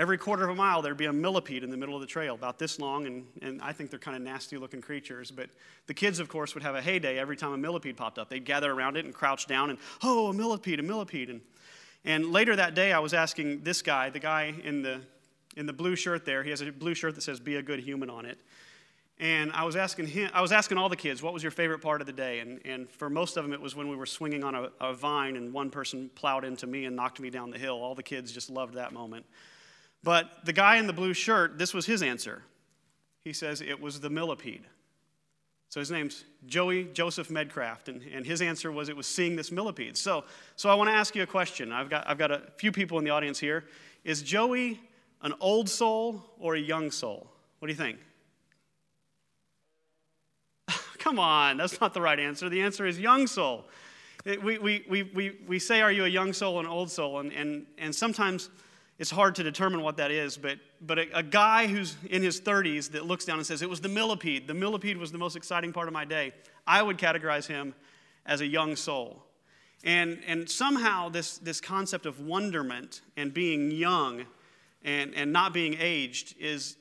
Every 0.00 0.16
quarter 0.16 0.44
of 0.44 0.50
a 0.50 0.54
mile, 0.54 0.80
there'd 0.80 0.96
be 0.96 1.06
a 1.06 1.12
millipede 1.12 1.62
in 1.62 1.70
the 1.70 1.76
middle 1.76 1.94
of 1.94 2.00
the 2.00 2.06
trail, 2.06 2.34
about 2.34 2.58
this 2.58 2.78
long, 2.78 3.06
and, 3.06 3.26
and 3.42 3.60
I 3.60 3.72
think 3.72 3.90
they're 3.90 3.98
kind 3.98 4.16
of 4.16 4.22
nasty 4.22 4.56
looking 4.56 4.80
creatures. 4.80 5.30
But 5.30 5.50
the 5.88 5.94
kids, 5.94 6.20
of 6.20 6.28
course, 6.28 6.54
would 6.54 6.62
have 6.62 6.74
a 6.74 6.80
heyday 6.80 7.18
every 7.18 7.36
time 7.36 7.52
a 7.52 7.58
millipede 7.58 7.98
popped 7.98 8.18
up. 8.18 8.30
They'd 8.30 8.44
gather 8.46 8.72
around 8.72 8.96
it 8.96 9.04
and 9.04 9.12
crouch 9.12 9.46
down 9.46 9.68
and, 9.68 9.78
oh, 10.02 10.28
a 10.28 10.32
millipede, 10.32 10.80
a 10.80 10.82
millipede. 10.82 11.28
And, 11.28 11.40
and 12.04 12.32
later 12.32 12.56
that 12.56 12.74
day, 12.74 12.92
I 12.92 13.00
was 13.00 13.12
asking 13.12 13.62
this 13.62 13.82
guy, 13.82 14.08
the 14.10 14.20
guy 14.20 14.54
in 14.64 14.80
the, 14.80 15.02
in 15.56 15.66
the 15.66 15.72
blue 15.72 15.96
shirt 15.96 16.24
there, 16.24 16.42
he 16.42 16.50
has 16.50 16.60
a 16.60 16.70
blue 16.70 16.94
shirt 16.94 17.14
that 17.14 17.22
says, 17.22 17.40
be 17.40 17.56
a 17.56 17.62
good 17.62 17.80
human 17.80 18.10
on 18.10 18.24
it. 18.24 18.38
And 19.18 19.52
I 19.52 19.64
was 19.64 19.76
asking 19.76 20.06
him, 20.06 20.30
I 20.32 20.40
was 20.40 20.50
asking 20.50 20.78
all 20.78 20.88
the 20.88 20.96
kids, 20.96 21.22
what 21.22 21.34
was 21.34 21.42
your 21.42 21.52
favorite 21.52 21.80
part 21.80 22.00
of 22.00 22.06
the 22.06 22.12
day? 22.12 22.38
And, 22.40 22.58
and 22.64 22.88
for 22.88 23.10
most 23.10 23.36
of 23.36 23.44
them, 23.44 23.52
it 23.52 23.60
was 23.60 23.76
when 23.76 23.88
we 23.88 23.94
were 23.94 24.06
swinging 24.06 24.42
on 24.42 24.54
a, 24.54 24.70
a 24.80 24.94
vine 24.94 25.36
and 25.36 25.52
one 25.52 25.68
person 25.68 26.10
plowed 26.14 26.42
into 26.42 26.66
me 26.66 26.86
and 26.86 26.96
knocked 26.96 27.20
me 27.20 27.28
down 27.28 27.50
the 27.50 27.58
hill. 27.58 27.74
All 27.74 27.94
the 27.94 28.02
kids 28.02 28.32
just 28.32 28.48
loved 28.48 28.74
that 28.74 28.94
moment. 28.94 29.26
But 30.02 30.30
the 30.46 30.54
guy 30.54 30.78
in 30.78 30.86
the 30.86 30.94
blue 30.94 31.12
shirt, 31.12 31.58
this 31.58 31.74
was 31.74 31.84
his 31.84 32.02
answer. 32.02 32.42
He 33.22 33.34
says 33.34 33.60
it 33.60 33.78
was 33.78 34.00
the 34.00 34.08
millipede. 34.08 34.64
So 35.68 35.78
his 35.80 35.90
name's 35.90 36.24
Joey 36.46 36.84
Joseph 36.84 37.28
Medcraft, 37.28 37.88
and, 37.88 38.02
and 38.12 38.24
his 38.24 38.40
answer 38.40 38.72
was 38.72 38.88
it 38.88 38.96
was 38.96 39.06
seeing 39.06 39.36
this 39.36 39.52
millipede. 39.52 39.96
So, 39.96 40.24
so 40.56 40.70
I 40.70 40.74
want 40.74 40.88
to 40.88 40.94
ask 40.94 41.14
you 41.14 41.22
a 41.22 41.26
question. 41.26 41.72
I've 41.72 41.90
got, 41.90 42.08
I've 42.08 42.18
got 42.18 42.32
a 42.32 42.42
few 42.56 42.72
people 42.72 42.98
in 42.98 43.04
the 43.04 43.10
audience 43.10 43.38
here. 43.38 43.66
Is 44.02 44.22
Joey 44.22 44.80
an 45.22 45.34
old 45.40 45.68
soul 45.68 46.24
or 46.38 46.54
a 46.54 46.60
young 46.60 46.90
soul? 46.90 47.26
What 47.58 47.66
do 47.68 47.72
you 47.72 47.78
think? 47.78 47.98
Come 50.98 51.18
on, 51.18 51.56
that's 51.56 51.80
not 51.80 51.94
the 51.94 52.00
right 52.00 52.18
answer. 52.18 52.48
The 52.48 52.62
answer 52.62 52.86
is 52.86 52.98
young 52.98 53.26
soul. 53.26 53.66
we, 54.24 54.58
we, 54.58 54.84
we, 54.88 55.02
we, 55.02 55.38
we 55.46 55.58
say, 55.58 55.80
Are 55.80 55.92
you 55.92 56.04
a 56.04 56.08
young 56.08 56.32
soul 56.32 56.56
or 56.56 56.60
an 56.60 56.66
old 56.66 56.90
soul? 56.90 57.20
And, 57.20 57.32
and, 57.32 57.66
and 57.78 57.94
sometimes 57.94 58.50
it's 59.00 59.10
hard 59.10 59.34
to 59.36 59.42
determine 59.42 59.80
what 59.80 59.96
that 59.96 60.10
is, 60.10 60.36
but, 60.36 60.58
but 60.82 60.98
a, 60.98 61.18
a, 61.18 61.22
guy 61.22 61.66
who's 61.66 61.96
in 62.10 62.22
his 62.22 62.38
30s 62.38 62.90
that 62.90 63.06
looks 63.06 63.24
down 63.24 63.38
and 63.38 63.46
says, 63.46 63.62
It 63.62 63.70
was 63.70 63.80
the 63.80 63.88
millipede. 63.88 64.46
The 64.46 64.54
millipede 64.54 64.98
was 64.98 65.10
the 65.10 65.18
most 65.18 65.36
exciting 65.36 65.72
part 65.72 65.88
of 65.88 65.94
my 65.94 66.04
day. 66.04 66.32
I 66.66 66.82
would 66.82 66.98
categorize 66.98 67.46
him 67.46 67.74
as 68.26 68.42
a 68.42 68.46
young 68.46 68.76
soul. 68.76 69.22
And, 69.84 70.20
and 70.26 70.48
somehow, 70.48 71.08
this, 71.08 71.38
this 71.38 71.60
concept 71.60 72.04
of 72.04 72.20
wonderment 72.20 73.00
and 73.16 73.32
being 73.32 73.70
young 73.70 74.26
and, 74.84 75.14
and 75.14 75.32
not 75.32 75.52
being 75.52 75.76
aged 75.78 76.34
is, 76.38 76.76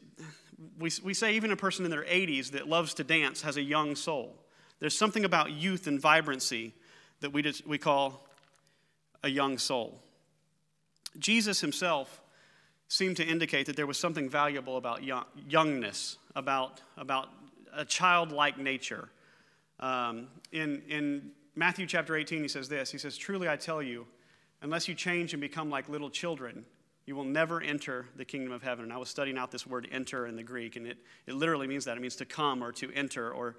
we, 0.77 0.91
we 1.03 1.13
say 1.13 1.35
even 1.35 1.51
a 1.51 1.55
person 1.55 1.85
in 1.85 1.91
their 1.91 2.03
80s 2.03 2.51
that 2.51 2.67
loves 2.67 2.93
to 2.95 3.03
dance 3.03 3.41
has 3.41 3.57
a 3.57 3.62
young 3.62 3.95
soul. 3.95 4.35
There's 4.79 4.97
something 4.97 5.25
about 5.25 5.51
youth 5.51 5.88
and 5.88 5.99
vibrancy 5.99 6.73
that 7.19 7.33
we, 7.33 7.41
just, 7.41 7.67
we 7.67 7.77
call 7.77 8.25
a 9.23 9.29
young 9.29 9.57
soul. 9.57 10.01
Jesus 11.17 11.59
himself 11.59 12.21
seemed 12.88 13.17
to 13.17 13.25
indicate 13.25 13.65
that 13.65 13.75
there 13.75 13.88
was 13.88 13.97
something 13.97 14.29
valuable 14.29 14.77
about 14.77 15.03
young, 15.03 15.25
youngness, 15.47 16.17
about, 16.35 16.81
about 16.97 17.29
a 17.73 17.85
childlike 17.85 18.57
nature. 18.57 19.09
Um, 19.79 20.27
in, 20.51 20.81
in 20.88 21.31
Matthew 21.55 21.85
chapter 21.85 22.15
18, 22.15 22.41
he 22.41 22.47
says 22.47 22.69
this 22.69 22.91
He 22.91 22.97
says, 22.97 23.17
Truly 23.17 23.49
I 23.49 23.57
tell 23.57 23.81
you, 23.83 24.07
unless 24.62 24.88
you 24.88 24.95
change 24.95 25.33
and 25.33 25.41
become 25.41 25.69
like 25.69 25.89
little 25.89 26.09
children, 26.09 26.65
you 27.10 27.15
will 27.15 27.24
never 27.24 27.60
enter 27.60 28.06
the 28.17 28.24
kingdom 28.24 28.52
of 28.52 28.62
heaven. 28.62 28.84
And 28.84 28.93
I 28.93 28.98
was 28.98 29.10
studying 29.10 29.36
out 29.36 29.50
this 29.50 29.65
word 29.65 29.88
enter 29.91 30.28
in 30.28 30.36
the 30.36 30.43
Greek, 30.43 30.76
and 30.76 30.86
it, 30.86 31.00
it 31.26 31.34
literally 31.34 31.65
means 31.65 31.86
that. 31.86 31.98
It 31.98 32.02
means 32.02 32.15
to 32.17 32.26
come 32.26 32.63
or 32.63 32.72
to 32.74 32.93
enter 32.93 33.32
or 33.32 33.56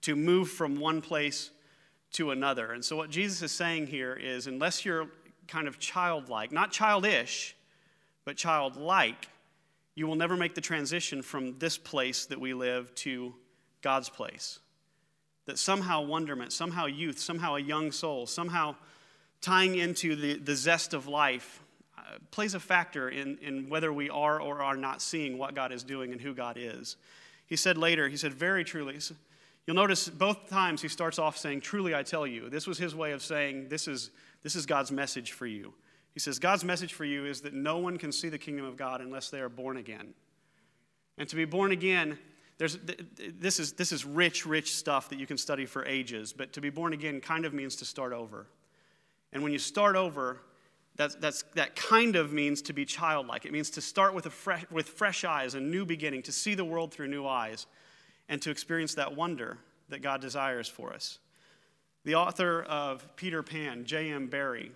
to 0.00 0.16
move 0.16 0.48
from 0.48 0.80
one 0.80 1.02
place 1.02 1.50
to 2.12 2.30
another. 2.30 2.72
And 2.72 2.82
so, 2.82 2.96
what 2.96 3.10
Jesus 3.10 3.42
is 3.42 3.52
saying 3.52 3.88
here 3.88 4.14
is 4.14 4.46
unless 4.46 4.86
you're 4.86 5.08
kind 5.48 5.68
of 5.68 5.78
childlike, 5.78 6.50
not 6.50 6.72
childish, 6.72 7.54
but 8.24 8.38
childlike, 8.38 9.28
you 9.94 10.06
will 10.06 10.16
never 10.16 10.34
make 10.34 10.54
the 10.54 10.62
transition 10.62 11.20
from 11.20 11.58
this 11.58 11.76
place 11.76 12.24
that 12.24 12.40
we 12.40 12.54
live 12.54 12.94
to 12.94 13.34
God's 13.82 14.08
place 14.08 14.60
that 15.44 15.58
somehow 15.58 16.00
wonderment, 16.00 16.54
somehow 16.54 16.86
youth, 16.86 17.18
somehow 17.18 17.56
a 17.56 17.60
young 17.60 17.92
soul, 17.92 18.26
somehow 18.26 18.74
tying 19.42 19.74
into 19.74 20.16
the, 20.16 20.38
the 20.38 20.56
zest 20.56 20.94
of 20.94 21.06
life 21.06 21.60
plays 22.30 22.54
a 22.54 22.60
factor 22.60 23.08
in, 23.08 23.38
in 23.38 23.68
whether 23.68 23.92
we 23.92 24.10
are 24.10 24.40
or 24.40 24.62
are 24.62 24.76
not 24.76 25.02
seeing 25.02 25.38
what 25.38 25.54
God 25.54 25.72
is 25.72 25.82
doing 25.82 26.12
and 26.12 26.20
who 26.20 26.34
God 26.34 26.56
is. 26.58 26.96
He 27.46 27.56
said 27.56 27.76
later, 27.76 28.08
he 28.08 28.16
said, 28.16 28.32
very 28.32 28.64
truly, 28.64 28.98
you'll 29.66 29.76
notice 29.76 30.08
both 30.08 30.48
times 30.48 30.82
he 30.82 30.88
starts 30.88 31.18
off 31.18 31.36
saying, 31.36 31.60
Truly 31.60 31.94
I 31.94 32.02
tell 32.02 32.26
you. 32.26 32.48
This 32.48 32.66
was 32.66 32.78
his 32.78 32.94
way 32.94 33.12
of 33.12 33.22
saying, 33.22 33.68
This 33.68 33.86
is, 33.86 34.10
this 34.42 34.56
is 34.56 34.66
God's 34.66 34.90
message 34.90 35.32
for 35.32 35.46
you. 35.46 35.74
He 36.12 36.20
says, 36.20 36.38
God's 36.38 36.64
message 36.64 36.94
for 36.94 37.04
you 37.04 37.26
is 37.26 37.40
that 37.42 37.54
no 37.54 37.78
one 37.78 37.98
can 37.98 38.12
see 38.12 38.28
the 38.28 38.38
kingdom 38.38 38.64
of 38.64 38.76
God 38.76 39.00
unless 39.00 39.30
they 39.30 39.40
are 39.40 39.48
born 39.48 39.76
again. 39.76 40.14
And 41.18 41.28
to 41.28 41.36
be 41.36 41.44
born 41.44 41.72
again 41.72 42.18
there's, 42.58 42.78
this, 43.40 43.58
is, 43.58 43.72
this 43.72 43.90
is 43.90 44.04
rich, 44.04 44.46
rich 44.46 44.74
stuff 44.74 45.08
that 45.08 45.18
you 45.18 45.26
can 45.26 45.36
study 45.36 45.66
for 45.66 45.84
ages, 45.86 46.32
but 46.32 46.52
to 46.52 46.60
be 46.60 46.70
born 46.70 46.92
again 46.92 47.20
kind 47.20 47.44
of 47.44 47.52
means 47.52 47.76
to 47.76 47.84
start 47.84 48.12
over. 48.12 48.46
And 49.32 49.42
when 49.42 49.52
you 49.52 49.58
start 49.58 49.96
over, 49.96 50.40
that's, 50.96 51.16
that's, 51.16 51.42
that 51.54 51.74
kind 51.74 52.14
of 52.16 52.32
means 52.32 52.62
to 52.62 52.72
be 52.72 52.84
childlike. 52.84 53.44
It 53.44 53.52
means 53.52 53.70
to 53.70 53.80
start 53.80 54.14
with, 54.14 54.26
a 54.26 54.30
fresh, 54.30 54.64
with 54.70 54.88
fresh 54.88 55.24
eyes, 55.24 55.54
a 55.54 55.60
new 55.60 55.84
beginning, 55.84 56.22
to 56.22 56.32
see 56.32 56.54
the 56.54 56.64
world 56.64 56.92
through 56.92 57.08
new 57.08 57.26
eyes, 57.26 57.66
and 58.28 58.40
to 58.42 58.50
experience 58.50 58.94
that 58.94 59.16
wonder 59.16 59.58
that 59.88 60.02
God 60.02 60.20
desires 60.20 60.68
for 60.68 60.92
us. 60.92 61.18
The 62.04 62.14
author 62.14 62.62
of 62.62 63.16
Peter 63.16 63.42
Pan, 63.42 63.84
J.M. 63.84 64.28
Barrie, 64.28 64.72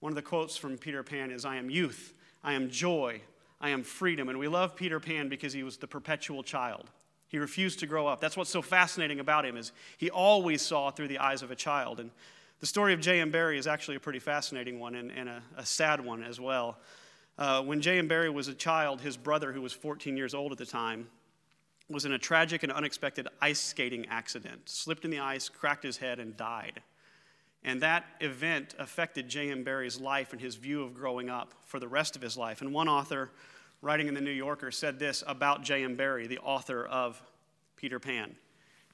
one 0.00 0.12
of 0.12 0.16
the 0.16 0.22
quotes 0.22 0.56
from 0.56 0.76
Peter 0.76 1.02
Pan 1.02 1.30
is 1.30 1.44
I 1.44 1.56
am 1.56 1.70
youth, 1.70 2.12
I 2.42 2.52
am 2.52 2.70
joy, 2.70 3.22
I 3.60 3.70
am 3.70 3.82
freedom. 3.82 4.28
And 4.28 4.38
we 4.38 4.48
love 4.48 4.76
Peter 4.76 5.00
Pan 5.00 5.28
because 5.28 5.52
he 5.52 5.62
was 5.62 5.78
the 5.78 5.86
perpetual 5.86 6.42
child. 6.42 6.90
He 7.28 7.38
refused 7.38 7.80
to 7.80 7.86
grow 7.86 8.06
up. 8.06 8.20
That's 8.20 8.36
what's 8.36 8.50
so 8.50 8.62
fascinating 8.62 9.18
about 9.18 9.46
him 9.46 9.56
is 9.56 9.72
he 9.96 10.10
always 10.10 10.62
saw 10.62 10.90
through 10.90 11.08
the 11.08 11.18
eyes 11.18 11.42
of 11.42 11.50
a 11.50 11.56
child. 11.56 11.98
And 11.98 12.10
the 12.60 12.66
story 12.66 12.92
of 12.92 13.00
J.M. 13.00 13.30
Barrie 13.30 13.58
is 13.58 13.66
actually 13.66 13.96
a 13.96 14.00
pretty 14.00 14.18
fascinating 14.18 14.80
one 14.80 14.94
and, 14.94 15.10
and 15.12 15.28
a, 15.28 15.42
a, 15.56 15.66
sad 15.66 16.04
one 16.04 16.22
as 16.22 16.40
well. 16.40 16.78
Uh, 17.36 17.62
when 17.62 17.80
J.M. 17.80 18.08
Barrie 18.08 18.30
was 18.30 18.48
a 18.48 18.54
child, 18.54 19.00
his 19.00 19.16
brother, 19.16 19.52
who 19.52 19.60
was 19.60 19.72
14 19.72 20.16
years 20.16 20.34
old 20.34 20.52
at 20.52 20.58
the 20.58 20.66
time, 20.66 21.08
was 21.90 22.04
in 22.04 22.12
a 22.12 22.18
tragic 22.18 22.62
and 22.62 22.72
unexpected 22.72 23.28
ice 23.40 23.60
skating 23.60 24.06
accident, 24.06 24.62
slipped 24.68 25.04
in 25.04 25.10
the 25.10 25.20
ice, 25.20 25.48
cracked 25.48 25.84
his 25.84 25.98
head, 25.98 26.18
and 26.18 26.36
died. 26.36 26.80
And 27.62 27.80
that 27.82 28.04
event 28.20 28.74
affected 28.78 29.28
J.M. 29.28 29.64
Barrie's 29.64 30.00
life 30.00 30.32
and 30.32 30.40
his 30.40 30.54
view 30.54 30.82
of 30.82 30.94
growing 30.94 31.28
up 31.28 31.54
for 31.66 31.78
the 31.78 31.88
rest 31.88 32.16
of 32.16 32.22
his 32.22 32.36
life. 32.36 32.60
And 32.60 32.72
one 32.72 32.88
author 32.88 33.30
writing 33.84 34.08
in 34.08 34.14
the 34.14 34.20
New 34.20 34.30
Yorker, 34.30 34.70
said 34.70 34.98
this 34.98 35.22
about 35.26 35.62
J.M. 35.62 35.94
Barrie, 35.94 36.26
the 36.26 36.38
author 36.38 36.86
of 36.86 37.22
Peter 37.76 38.00
Pan. 38.00 38.34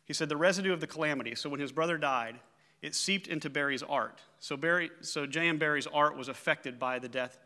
He 0.05 0.13
said, 0.13 0.29
The 0.29 0.37
residue 0.37 0.73
of 0.73 0.81
the 0.81 0.87
calamity, 0.89 1.37
so 1.37 1.49
when 1.49 1.61
his 1.61 1.71
brother 1.71 1.97
died, 1.97 2.41
it 2.83 2.95
seeped 2.95 3.27
into 3.27 3.51
Barrie's 3.51 3.83
art. 3.83 4.21
So, 4.39 4.57
Barrie, 4.57 4.91
so 5.03 5.27
J.M. 5.27 5.59
Barrie's 5.59 5.87
art 5.87 6.17
was 6.17 6.29
affected 6.29 6.79
by 6.79 6.99
the 6.99 7.09
death 7.09 7.39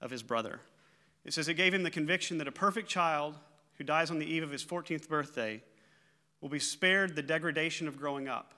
of 0.00 0.10
his 0.10 0.22
brother. 0.22 0.60
It 1.24 1.34
says 1.34 1.48
it 1.48 1.54
gave 1.54 1.74
him 1.74 1.82
the 1.82 1.90
conviction 1.90 2.38
that 2.38 2.48
a 2.48 2.52
perfect 2.52 2.88
child 2.88 3.36
who 3.74 3.84
dies 3.84 4.10
on 4.10 4.18
the 4.18 4.26
eve 4.26 4.42
of 4.42 4.50
his 4.50 4.64
14th 4.64 5.08
birthday 5.08 5.62
will 6.40 6.48
be 6.48 6.58
spared 6.58 7.14
the 7.14 7.22
degradation 7.22 7.86
of 7.86 7.98
growing 7.98 8.28
up, 8.28 8.54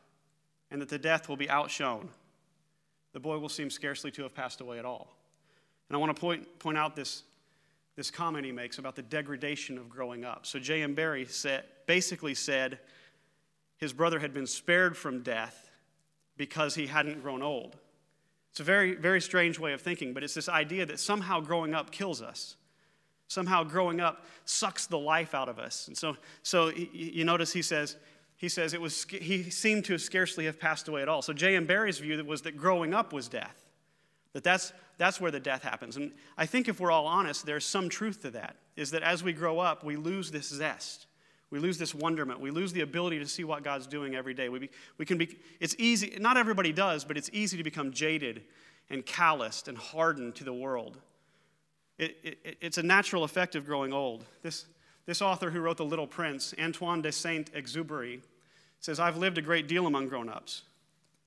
and 0.70 0.80
that 0.80 0.88
the 0.88 0.98
death 0.98 1.28
will 1.28 1.36
be 1.36 1.50
outshone. 1.50 2.08
The 3.12 3.20
boy 3.20 3.38
will 3.38 3.48
seem 3.48 3.68
scarcely 3.68 4.10
to 4.12 4.22
have 4.22 4.34
passed 4.34 4.60
away 4.60 4.78
at 4.78 4.84
all. 4.84 5.16
And 5.88 5.96
I 5.96 5.98
want 5.98 6.14
to 6.14 6.20
point, 6.20 6.58
point 6.58 6.78
out 6.78 6.96
this 6.96 7.24
this 7.96 8.10
comment 8.10 8.46
he 8.46 8.52
makes 8.52 8.78
about 8.78 8.96
the 8.96 9.02
degradation 9.02 9.76
of 9.76 9.88
growing 9.88 10.24
up. 10.24 10.46
So 10.46 10.58
J.M. 10.58 10.94
Barrie 10.94 11.26
said, 11.26 11.64
basically 11.86 12.34
said 12.34 12.78
his 13.76 13.92
brother 13.92 14.18
had 14.18 14.32
been 14.32 14.46
spared 14.46 14.96
from 14.96 15.22
death 15.22 15.71
because 16.36 16.74
he 16.74 16.86
hadn't 16.86 17.22
grown 17.22 17.42
old. 17.42 17.76
It's 18.50 18.60
a 18.60 18.64
very, 18.64 18.94
very 18.94 19.20
strange 19.20 19.58
way 19.58 19.72
of 19.72 19.80
thinking, 19.80 20.12
but 20.12 20.22
it's 20.22 20.34
this 20.34 20.48
idea 20.48 20.84
that 20.86 21.00
somehow 21.00 21.40
growing 21.40 21.74
up 21.74 21.90
kills 21.90 22.20
us. 22.20 22.56
Somehow 23.28 23.64
growing 23.64 24.00
up 24.00 24.26
sucks 24.44 24.86
the 24.86 24.98
life 24.98 25.34
out 25.34 25.48
of 25.48 25.58
us. 25.58 25.88
And 25.88 25.96
so, 25.96 26.16
so 26.42 26.68
you 26.70 27.24
notice 27.24 27.52
he 27.52 27.62
says, 27.62 27.96
he 28.36 28.50
says 28.50 28.74
it 28.74 28.80
was, 28.80 29.04
he 29.04 29.44
seemed 29.44 29.86
to 29.86 29.96
scarcely 29.96 30.44
have 30.44 30.60
passed 30.60 30.88
away 30.88 31.00
at 31.00 31.08
all. 31.08 31.22
So 31.22 31.32
J.M. 31.32 31.64
Barrie's 31.64 31.98
view 31.98 32.22
was 32.24 32.42
that 32.42 32.58
growing 32.58 32.92
up 32.92 33.12
was 33.12 33.28
death. 33.28 33.64
That 34.34 34.44
that's, 34.44 34.72
that's 34.98 35.20
where 35.20 35.30
the 35.30 35.40
death 35.40 35.62
happens. 35.62 35.96
And 35.96 36.12
I 36.36 36.44
think 36.44 36.68
if 36.68 36.80
we're 36.80 36.90
all 36.90 37.06
honest, 37.06 37.46
there's 37.46 37.64
some 37.64 37.88
truth 37.88 38.22
to 38.22 38.30
that, 38.32 38.56
is 38.76 38.90
that 38.90 39.02
as 39.02 39.22
we 39.22 39.32
grow 39.32 39.60
up, 39.60 39.84
we 39.84 39.96
lose 39.96 40.30
this 40.30 40.48
zest. 40.48 41.06
We 41.52 41.60
lose 41.60 41.78
this 41.78 41.94
wonderment. 41.94 42.40
We 42.40 42.50
lose 42.50 42.72
the 42.72 42.80
ability 42.80 43.20
to 43.20 43.26
see 43.26 43.44
what 43.44 43.62
God's 43.62 43.86
doing 43.86 44.16
every 44.16 44.34
day. 44.34 44.48
We, 44.48 44.58
be, 44.58 44.70
we 44.98 45.04
can 45.04 45.18
be, 45.18 45.38
it's 45.60 45.76
easy, 45.78 46.16
not 46.18 46.36
everybody 46.36 46.72
does, 46.72 47.04
but 47.04 47.16
it's 47.16 47.30
easy 47.32 47.56
to 47.56 47.62
become 47.62 47.92
jaded 47.92 48.42
and 48.90 49.06
calloused 49.06 49.68
and 49.68 49.78
hardened 49.78 50.34
to 50.36 50.44
the 50.44 50.52
world. 50.52 50.98
It, 51.98 52.16
it, 52.24 52.56
it's 52.60 52.78
a 52.78 52.82
natural 52.82 53.22
effect 53.22 53.54
of 53.54 53.64
growing 53.64 53.92
old. 53.92 54.24
This, 54.42 54.66
this 55.06 55.22
author 55.22 55.50
who 55.50 55.60
wrote 55.60 55.76
The 55.76 55.84
Little 55.84 56.06
Prince, 56.06 56.54
Antoine 56.60 57.02
de 57.02 57.12
Saint 57.12 57.52
Exupery, 57.52 58.22
says, 58.80 58.98
I've 58.98 59.18
lived 59.18 59.38
a 59.38 59.42
great 59.42 59.68
deal 59.68 59.86
among 59.86 60.08
grown 60.08 60.28
ups. 60.28 60.62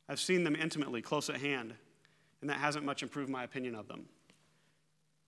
I've 0.09 0.19
seen 0.19 0.43
them 0.43 0.55
intimately, 0.55 1.01
close 1.01 1.29
at 1.29 1.37
hand 1.37 1.75
and 2.41 2.49
that 2.49 2.59
hasn't 2.59 2.85
much 2.85 3.01
improved 3.01 3.29
my 3.29 3.43
opinion 3.43 3.73
of 3.73 3.87
them. 3.87 4.05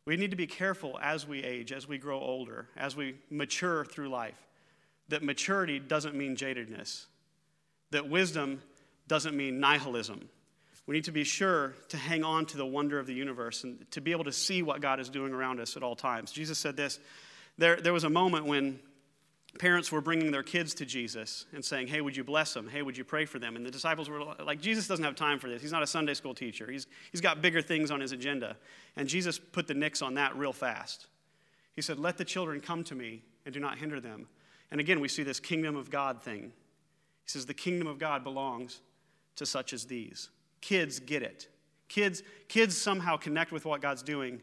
We 0.05 0.17
need 0.17 0.29
to 0.29 0.38
be 0.38 0.47
careful 0.47 0.99
as 1.01 1.27
we 1.27 1.43
age, 1.43 1.71
as 1.71 1.88
we 1.88 1.97
grow 1.97 2.19
older, 2.19 2.69
as 2.77 2.95
we 2.95 3.15
mature 3.29 3.83
through 3.86 4.10
life, 4.10 4.46
that 5.10 5.24
maturity 5.24 5.80
doesn't 5.80 6.15
mean 6.15 6.36
jadedness, 6.36 7.06
that 7.91 8.10
wisdom 8.10 8.62
doesn't 9.08 9.36
mean 9.36 9.60
nihilism. 9.60 10.30
We 10.86 10.96
need 10.96 11.06
to 11.06 11.12
be 11.12 11.26
sure 11.26 11.76
to 11.89 11.98
hang 11.98 12.24
on 12.24 12.46
to 12.48 12.58
the 12.58 12.65
wonder 12.65 12.98
of 12.98 13.08
the 13.08 13.13
universe 13.13 13.65
and 13.65 13.89
to 13.91 14.00
be 14.00 14.12
able 14.12 14.24
to 14.24 14.32
see 14.32 14.62
what 14.62 14.80
God 14.80 15.02
is 15.02 15.10
doing 15.10 15.34
around 15.34 15.60
us 15.60 15.76
at 15.76 15.84
all 15.84 15.98
times. 15.98 16.32
Jesus 16.32 16.58
said 16.58 16.78
this 16.78 17.00
there, 17.58 17.76
there 17.76 17.93
was 17.93 18.06
a 18.06 18.10
moment 18.10 18.46
when 18.46 18.80
parents 19.60 19.91
were 19.91 20.02
bringing 20.02 20.32
their 20.32 20.43
kids 20.43 20.76
to 20.76 20.86
Jesus 20.86 21.46
and 21.54 21.63
saying, 21.65 21.88
Hey, 21.88 22.02
would 22.02 22.15
you 22.15 22.24
bless 22.24 22.54
them? 22.54 22.70
Hey, 22.70 22.82
would 22.82 22.98
you 22.98 23.04
pray 23.04 23.26
for 23.26 23.39
them? 23.39 23.56
And 23.56 23.65
the 23.65 23.72
disciples 23.72 24.10
were 24.10 24.24
like, 24.43 24.62
Jesus 24.62 24.88
doesn't 24.88 25.04
have 25.04 25.15
time 25.15 25.39
for 25.39 25.50
this. 25.50 25.62
He's 25.62 25.72
not 25.72 25.84
a 25.84 25.88
Sunday 25.88 26.13
school 26.13 26.34
teacher, 26.34 26.70
he's, 26.72 26.88
he's 27.12 27.22
got 27.22 27.41
bigger 27.41 27.62
things 27.62 27.91
on 27.91 28.00
his 28.00 28.12
agenda. 28.12 28.56
And 28.96 29.08
Jesus 29.08 29.39
put 29.39 29.67
the 29.67 29.74
nix 29.74 30.02
on 30.02 30.15
that 30.15 30.36
real 30.36 30.54
fast. 30.54 31.08
He 31.76 31.82
said, 31.82 32.00
Let 32.00 32.17
the 32.17 32.26
children 32.26 32.62
come 32.62 32.84
to 32.86 32.96
me 32.96 33.24
and 33.46 33.54
do 33.54 33.60
not 33.60 33.78
hinder 33.78 34.00
them. 34.00 34.28
And 34.71 34.80
again, 34.80 34.99
we 34.99 35.08
see 35.08 35.23
this 35.23 35.39
kingdom 35.39 35.75
of 35.75 35.89
God 35.89 36.21
thing. 36.21 36.51
He 37.23 37.30
says, 37.30 37.45
The 37.45 37.53
kingdom 37.53 37.88
of 37.88 37.99
God 37.99 38.23
belongs 38.23 38.82
to 39.36 39.45
such 39.45 39.73
as 39.73 39.86
these. 39.86 40.30
Kids 40.62 40.99
get 40.99 41.23
it. 41.23 41.47
Kids, 41.88 42.23
kids 42.47 42.75
somehow 42.77 43.17
connect 43.17 43.51
with 43.51 43.65
what 43.65 43.82
God's 43.82 44.03
doing 44.03 44.41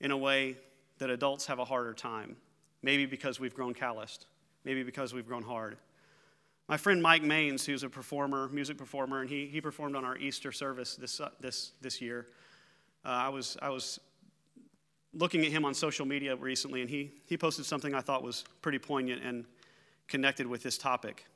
in 0.00 0.10
a 0.10 0.16
way 0.16 0.56
that 0.98 1.10
adults 1.10 1.46
have 1.46 1.58
a 1.58 1.64
harder 1.64 1.92
time. 1.92 2.36
Maybe 2.82 3.04
because 3.04 3.38
we've 3.38 3.54
grown 3.54 3.74
calloused 3.74 4.26
maybe 4.66 4.82
because 4.82 5.14
we've 5.14 5.26
grown 5.26 5.44
hard. 5.44 5.78
My 6.68 6.76
friend 6.76 7.00
Mike 7.00 7.22
Maines, 7.22 7.64
who's 7.64 7.84
a 7.84 7.88
performer, 7.88 8.48
music 8.48 8.76
performer, 8.76 9.20
and 9.20 9.30
he, 9.30 9.46
he 9.46 9.60
performed 9.60 9.94
on 9.94 10.04
our 10.04 10.18
Easter 10.18 10.50
service 10.50 10.96
this, 10.96 11.20
uh, 11.20 11.30
this, 11.40 11.70
this 11.80 12.02
year. 12.02 12.26
Uh, 13.04 13.10
I, 13.10 13.28
was, 13.28 13.56
I 13.62 13.70
was 13.70 14.00
looking 15.14 15.46
at 15.46 15.52
him 15.52 15.64
on 15.64 15.72
social 15.72 16.04
media 16.04 16.34
recently, 16.34 16.80
and 16.80 16.90
he, 16.90 17.12
he 17.26 17.38
posted 17.38 17.64
something 17.64 17.94
I 17.94 18.00
thought 18.00 18.24
was 18.24 18.44
pretty 18.60 18.80
poignant 18.80 19.22
and 19.22 19.44
connected 20.08 20.46
with 20.46 20.62
this 20.62 20.78
topic. 20.78 21.26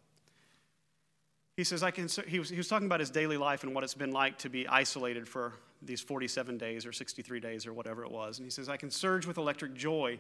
He 1.56 1.64
says, 1.64 1.82
I 1.82 1.90
can, 1.90 2.08
he, 2.26 2.38
was, 2.38 2.48
he 2.48 2.56
was 2.56 2.68
talking 2.68 2.86
about 2.86 3.00
his 3.00 3.10
daily 3.10 3.36
life 3.36 3.64
and 3.64 3.74
what 3.74 3.84
it's 3.84 3.94
been 3.94 4.12
like 4.12 4.38
to 4.38 4.48
be 4.48 4.66
isolated 4.66 5.28
for 5.28 5.52
these 5.82 6.00
47 6.00 6.58
days 6.58 6.86
or 6.86 6.92
63 6.92 7.40
days 7.40 7.66
or 7.66 7.72
whatever 7.72 8.04
it 8.04 8.10
was. 8.10 8.38
And 8.38 8.46
he 8.46 8.50
says, 8.50 8.68
I 8.68 8.76
can 8.76 8.90
surge 8.90 9.26
with 9.26 9.36
electric 9.36 9.74
joy 9.74 10.18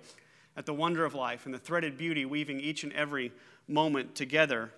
at 0.56 0.66
the 0.66 0.74
wonder 0.74 1.04
of 1.04 1.14
life 1.14 1.46
and 1.46 1.54
the 1.54 1.58
threaded 1.58 1.96
beauty 1.96 2.24
weaving 2.24 2.60
each 2.60 2.82
and 2.82 2.92
every 2.92 3.32
moment 3.68 4.14
together. 4.14 4.70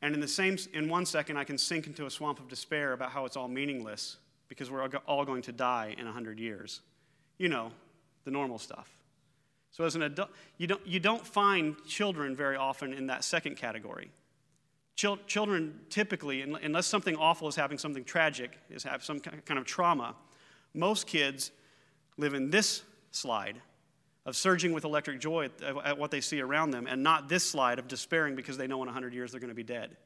And 0.00 0.14
in 0.14 0.20
the 0.20 0.28
same, 0.28 0.56
in 0.72 0.88
one 0.88 1.06
second, 1.06 1.36
I 1.36 1.44
can 1.44 1.58
sink 1.58 1.86
into 1.86 2.06
a 2.06 2.10
swamp 2.10 2.38
of 2.38 2.48
despair 2.48 2.92
about 2.92 3.10
how 3.10 3.24
it's 3.24 3.36
all 3.36 3.48
meaningless 3.48 4.16
because 4.48 4.70
we're 4.70 4.86
all 5.06 5.24
going 5.24 5.42
to 5.42 5.52
die 5.52 5.94
in 5.98 6.04
100 6.06 6.38
years. 6.38 6.80
You 7.36 7.48
know, 7.48 7.70
the 8.24 8.30
normal 8.30 8.58
stuff. 8.58 8.97
So 9.70 9.84
as 9.84 9.94
an 9.94 10.02
adult, 10.02 10.30
you 10.56 10.66
don't, 10.66 10.86
you 10.86 11.00
don't 11.00 11.26
find 11.26 11.76
children 11.86 12.34
very 12.34 12.56
often 12.56 12.92
in 12.92 13.06
that 13.08 13.24
second 13.24 13.56
category. 13.56 14.10
Chil- 14.96 15.18
children 15.26 15.80
typically, 15.90 16.42
unless 16.42 16.86
something 16.86 17.16
awful 17.16 17.48
is 17.48 17.54
happening, 17.54 17.78
something 17.78 18.04
tragic 18.04 18.58
is 18.70 18.82
have 18.82 19.04
some 19.04 19.20
kind 19.20 19.58
of 19.58 19.64
trauma, 19.64 20.16
most 20.74 21.06
kids 21.06 21.52
live 22.16 22.34
in 22.34 22.50
this 22.50 22.82
slide 23.10 23.60
of 24.26 24.36
surging 24.36 24.72
with 24.72 24.84
electric 24.84 25.20
joy 25.20 25.48
at, 25.62 25.76
at 25.84 25.98
what 25.98 26.10
they 26.10 26.20
see 26.20 26.40
around 26.40 26.70
them, 26.70 26.86
and 26.86 27.02
not 27.02 27.28
this 27.28 27.48
slide 27.48 27.78
of 27.78 27.88
despairing 27.88 28.34
because 28.34 28.58
they 28.58 28.66
know 28.66 28.82
in 28.82 28.86
100 28.86 29.14
years 29.14 29.30
they're 29.30 29.40
going 29.40 29.48
to 29.48 29.54
be 29.54 29.62
dead. 29.62 29.96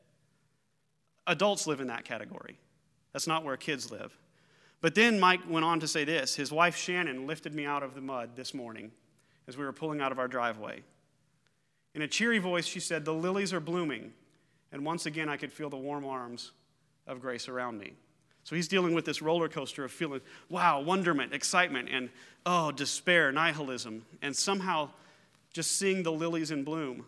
Adults 1.27 1.66
live 1.66 1.81
in 1.81 1.87
that 1.87 2.05
category. 2.05 2.59
That's 3.12 3.27
not 3.27 3.44
where 3.44 3.57
kids 3.57 3.90
live. 3.90 4.16
But 4.81 4.94
then 4.94 5.18
Mike 5.18 5.40
went 5.48 5.64
on 5.64 5.81
to 5.81 5.88
say 5.88 6.05
this 6.05 6.35
his 6.35 6.53
wife 6.53 6.77
Shannon 6.77 7.27
lifted 7.27 7.55
me 7.55 7.64
out 7.64 7.83
of 7.83 7.94
the 7.94 8.01
mud 8.01 8.37
this 8.37 8.53
morning 8.53 8.90
as 9.48 9.57
we 9.57 9.64
were 9.64 9.72
pulling 9.72 10.00
out 10.00 10.12
of 10.12 10.18
our 10.18 10.28
driveway. 10.28 10.83
In 11.94 12.02
a 12.02 12.09
cheery 12.09 12.38
voice, 12.38 12.66
she 12.66 12.81
said, 12.81 13.05
The 13.05 13.14
lilies 13.14 13.52
are 13.52 13.61
blooming. 13.61 14.12
And 14.72 14.87
once 14.87 15.05
again, 15.05 15.28
I 15.28 15.37
could 15.37 15.52
feel 15.52 15.68
the 15.68 15.76
warm 15.76 16.05
arms 16.05 16.52
of 17.07 17.20
grace 17.20 17.48
around 17.48 17.78
me. 17.78 17.92
So 18.44 18.57
he's 18.57 18.68
dealing 18.68 18.94
with 18.94 19.05
this 19.05 19.22
roller 19.22 19.48
coaster 19.48 19.85
of 19.85 19.92
feeling, 19.92 20.20
wow, 20.48 20.81
wonderment, 20.81 21.33
excitement, 21.33 21.88
and 21.92 22.09
oh, 22.44 22.72
despair, 22.72 23.31
nihilism. 23.31 24.05
And 24.20 24.35
somehow, 24.35 24.90
just 25.52 25.78
seeing 25.78 26.02
the 26.02 26.12
lilies 26.12 26.50
in 26.50 26.64
bloom 26.64 27.05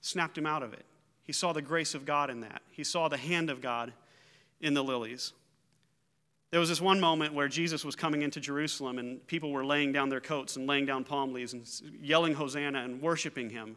snapped 0.00 0.38
him 0.38 0.46
out 0.46 0.62
of 0.62 0.72
it. 0.72 0.84
He 1.24 1.32
saw 1.32 1.52
the 1.52 1.62
grace 1.62 1.94
of 1.94 2.04
God 2.04 2.30
in 2.30 2.40
that, 2.40 2.62
he 2.70 2.84
saw 2.84 3.08
the 3.08 3.16
hand 3.16 3.50
of 3.50 3.60
God 3.60 3.92
in 4.60 4.74
the 4.74 4.84
lilies. 4.84 5.32
There 6.50 6.60
was 6.60 6.68
this 6.68 6.80
one 6.80 7.00
moment 7.00 7.34
where 7.34 7.48
Jesus 7.48 7.84
was 7.84 7.96
coming 7.96 8.22
into 8.22 8.40
Jerusalem 8.40 8.98
and 8.98 9.26
people 9.26 9.50
were 9.50 9.64
laying 9.64 9.92
down 9.92 10.08
their 10.08 10.20
coats 10.20 10.56
and 10.56 10.66
laying 10.66 10.86
down 10.86 11.04
palm 11.04 11.32
leaves 11.32 11.52
and 11.52 11.68
yelling 12.00 12.34
Hosanna 12.34 12.82
and 12.82 13.02
worshiping 13.02 13.50
him. 13.50 13.76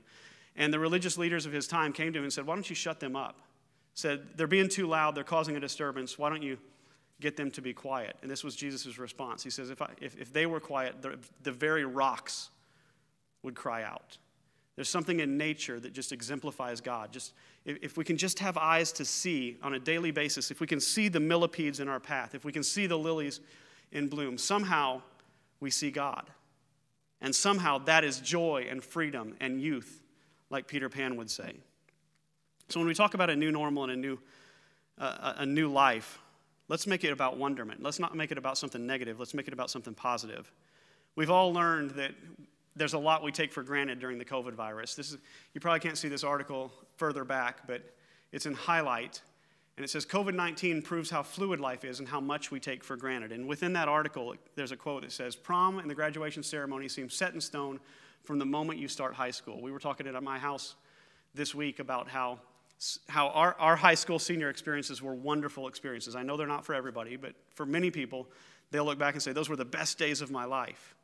And 0.55 0.71
the 0.71 0.79
religious 0.79 1.17
leaders 1.17 1.45
of 1.45 1.51
his 1.51 1.67
time 1.67 1.93
came 1.93 2.13
to 2.13 2.19
him 2.19 2.25
and 2.25 2.33
said, 2.33 2.45
Why 2.45 2.55
don't 2.55 2.69
you 2.69 2.75
shut 2.75 2.99
them 2.99 3.15
up? 3.15 3.39
Said, 3.95 4.21
They're 4.35 4.47
being 4.47 4.69
too 4.69 4.87
loud, 4.87 5.15
they're 5.15 5.23
causing 5.23 5.55
a 5.55 5.59
disturbance. 5.59 6.17
Why 6.17 6.29
don't 6.29 6.43
you 6.43 6.57
get 7.21 7.35
them 7.35 7.49
to 7.51 7.61
be 7.61 7.73
quiet? 7.73 8.15
And 8.21 8.29
this 8.29 8.43
was 8.43 8.55
Jesus' 8.55 8.97
response. 8.97 9.43
He 9.43 9.49
says, 9.49 9.69
If, 9.69 9.81
I, 9.81 9.89
if, 9.99 10.17
if 10.17 10.31
they 10.31 10.45
were 10.45 10.59
quiet, 10.59 11.01
the, 11.01 11.17
the 11.43 11.51
very 11.51 11.85
rocks 11.85 12.49
would 13.41 13.55
cry 13.55 13.83
out. 13.83 14.17
There's 14.75 14.89
something 14.89 15.19
in 15.19 15.37
nature 15.37 15.79
that 15.79 15.93
just 15.93 16.11
exemplifies 16.11 16.81
God. 16.81 17.11
Just 17.11 17.33
if 17.65 17.97
we 17.97 18.03
can 18.03 18.17
just 18.17 18.39
have 18.39 18.57
eyes 18.57 18.91
to 18.93 19.05
see 19.05 19.57
on 19.61 19.73
a 19.73 19.79
daily 19.79 20.11
basis, 20.11 20.49
if 20.51 20.59
we 20.59 20.67
can 20.67 20.79
see 20.79 21.07
the 21.07 21.19
millipedes 21.19 21.79
in 21.79 21.87
our 21.87 21.99
path, 21.99 22.33
if 22.33 22.43
we 22.43 22.51
can 22.51 22.63
see 22.63 22.87
the 22.87 22.97
lilies 22.97 23.41
in 23.91 24.07
bloom, 24.07 24.37
somehow 24.37 25.01
we 25.59 25.69
see 25.69 25.91
God. 25.91 26.29
And 27.21 27.35
somehow 27.35 27.79
that 27.79 28.03
is 28.03 28.19
joy 28.19 28.67
and 28.69 28.83
freedom 28.83 29.35
and 29.39 29.61
youth, 29.61 30.01
like 30.49 30.67
Peter 30.67 30.89
Pan 30.89 31.17
would 31.17 31.29
say. 31.29 31.53
So 32.69 32.79
when 32.79 32.87
we 32.87 32.93
talk 32.93 33.13
about 33.13 33.29
a 33.29 33.35
new 33.35 33.51
normal 33.51 33.83
and 33.83 33.91
a 33.91 33.95
new, 33.95 34.19
uh, 34.97 35.33
a 35.37 35.45
new 35.45 35.69
life, 35.69 36.19
let's 36.69 36.87
make 36.87 37.03
it 37.03 37.11
about 37.11 37.37
wonderment. 37.37 37.83
Let's 37.83 37.99
not 37.99 38.15
make 38.15 38.31
it 38.31 38.37
about 38.37 38.57
something 38.57 38.85
negative. 38.85 39.19
Let's 39.19 39.33
make 39.33 39.47
it 39.47 39.53
about 39.53 39.69
something 39.69 39.93
positive. 39.93 40.51
We've 41.15 41.31
all 41.31 41.51
learned 41.51 41.91
that 41.91 42.11
there's 42.79 42.93
a 42.93 42.99
lot 42.99 43.23
we 43.23 43.31
take 43.31 43.51
for 43.51 43.61
granted 43.61 43.99
during 43.99 44.17
the 44.17 44.25
COVID 44.25 44.53
virus. 44.53 44.95
This 44.95 45.11
is, 45.11 45.17
you 45.53 45.59
probably 45.59 45.81
can't 45.81 45.97
see 45.97 46.07
this 46.07 46.23
article 46.23 46.71
further 46.95 47.25
back, 47.25 47.67
but 47.67 47.83
it's 48.31 48.45
in 48.45 48.53
highlight. 48.53 49.21
And 49.77 49.83
it 49.83 49.89
says 49.89 50.05
COVID 50.05 50.33
19 50.33 50.81
proves 50.81 51.09
how 51.09 51.21
fluid 51.21 51.59
life 51.59 51.83
is 51.83 51.99
and 51.99 52.07
how 52.07 52.21
much 52.21 52.51
we 52.51 52.59
take 52.59 52.83
for 52.83 52.95
granted. 52.95 53.31
And 53.31 53.47
within 53.47 53.73
that 53.73 53.87
article, 53.87 54.33
there's 54.55 54.71
a 54.71 54.77
quote 54.77 55.03
that 55.03 55.11
says 55.11 55.35
Prom 55.35 55.79
and 55.79 55.89
the 55.89 55.95
graduation 55.95 56.41
ceremony 56.41 56.87
seem 56.87 57.09
set 57.09 57.33
in 57.33 57.41
stone 57.41 57.79
from 58.23 58.39
the 58.39 58.45
moment 58.45 58.79
you 58.79 58.87
start 58.87 59.13
high 59.13 59.31
school. 59.31 59.61
We 59.61 59.71
were 59.71 59.79
talking 59.79 60.07
at 60.07 60.23
my 60.23 60.39
house 60.39 60.75
this 61.33 61.53
week 61.53 61.79
about 61.79 62.07
how, 62.07 62.39
how 63.07 63.29
our, 63.29 63.55
our 63.59 63.75
high 63.75 63.95
school 63.95 64.19
senior 64.19 64.49
experiences 64.49 65.01
were 65.01 65.13
wonderful 65.13 65.67
experiences. 65.67 66.15
I 66.15 66.23
know 66.23 66.37
they're 66.37 66.47
not 66.47 66.65
for 66.65 66.75
everybody, 66.75 67.17
but 67.17 67.33
for 67.55 67.65
many 67.65 67.91
people, 67.91 68.27
they'll 68.71 68.85
look 68.85 68.99
back 68.99 69.15
and 69.15 69.23
say, 69.23 69.33
Those 69.33 69.49
were 69.49 69.57
the 69.57 69.65
best 69.65 69.97
days 69.97 70.21
of 70.21 70.31
my 70.31 70.45
life. 70.45 70.95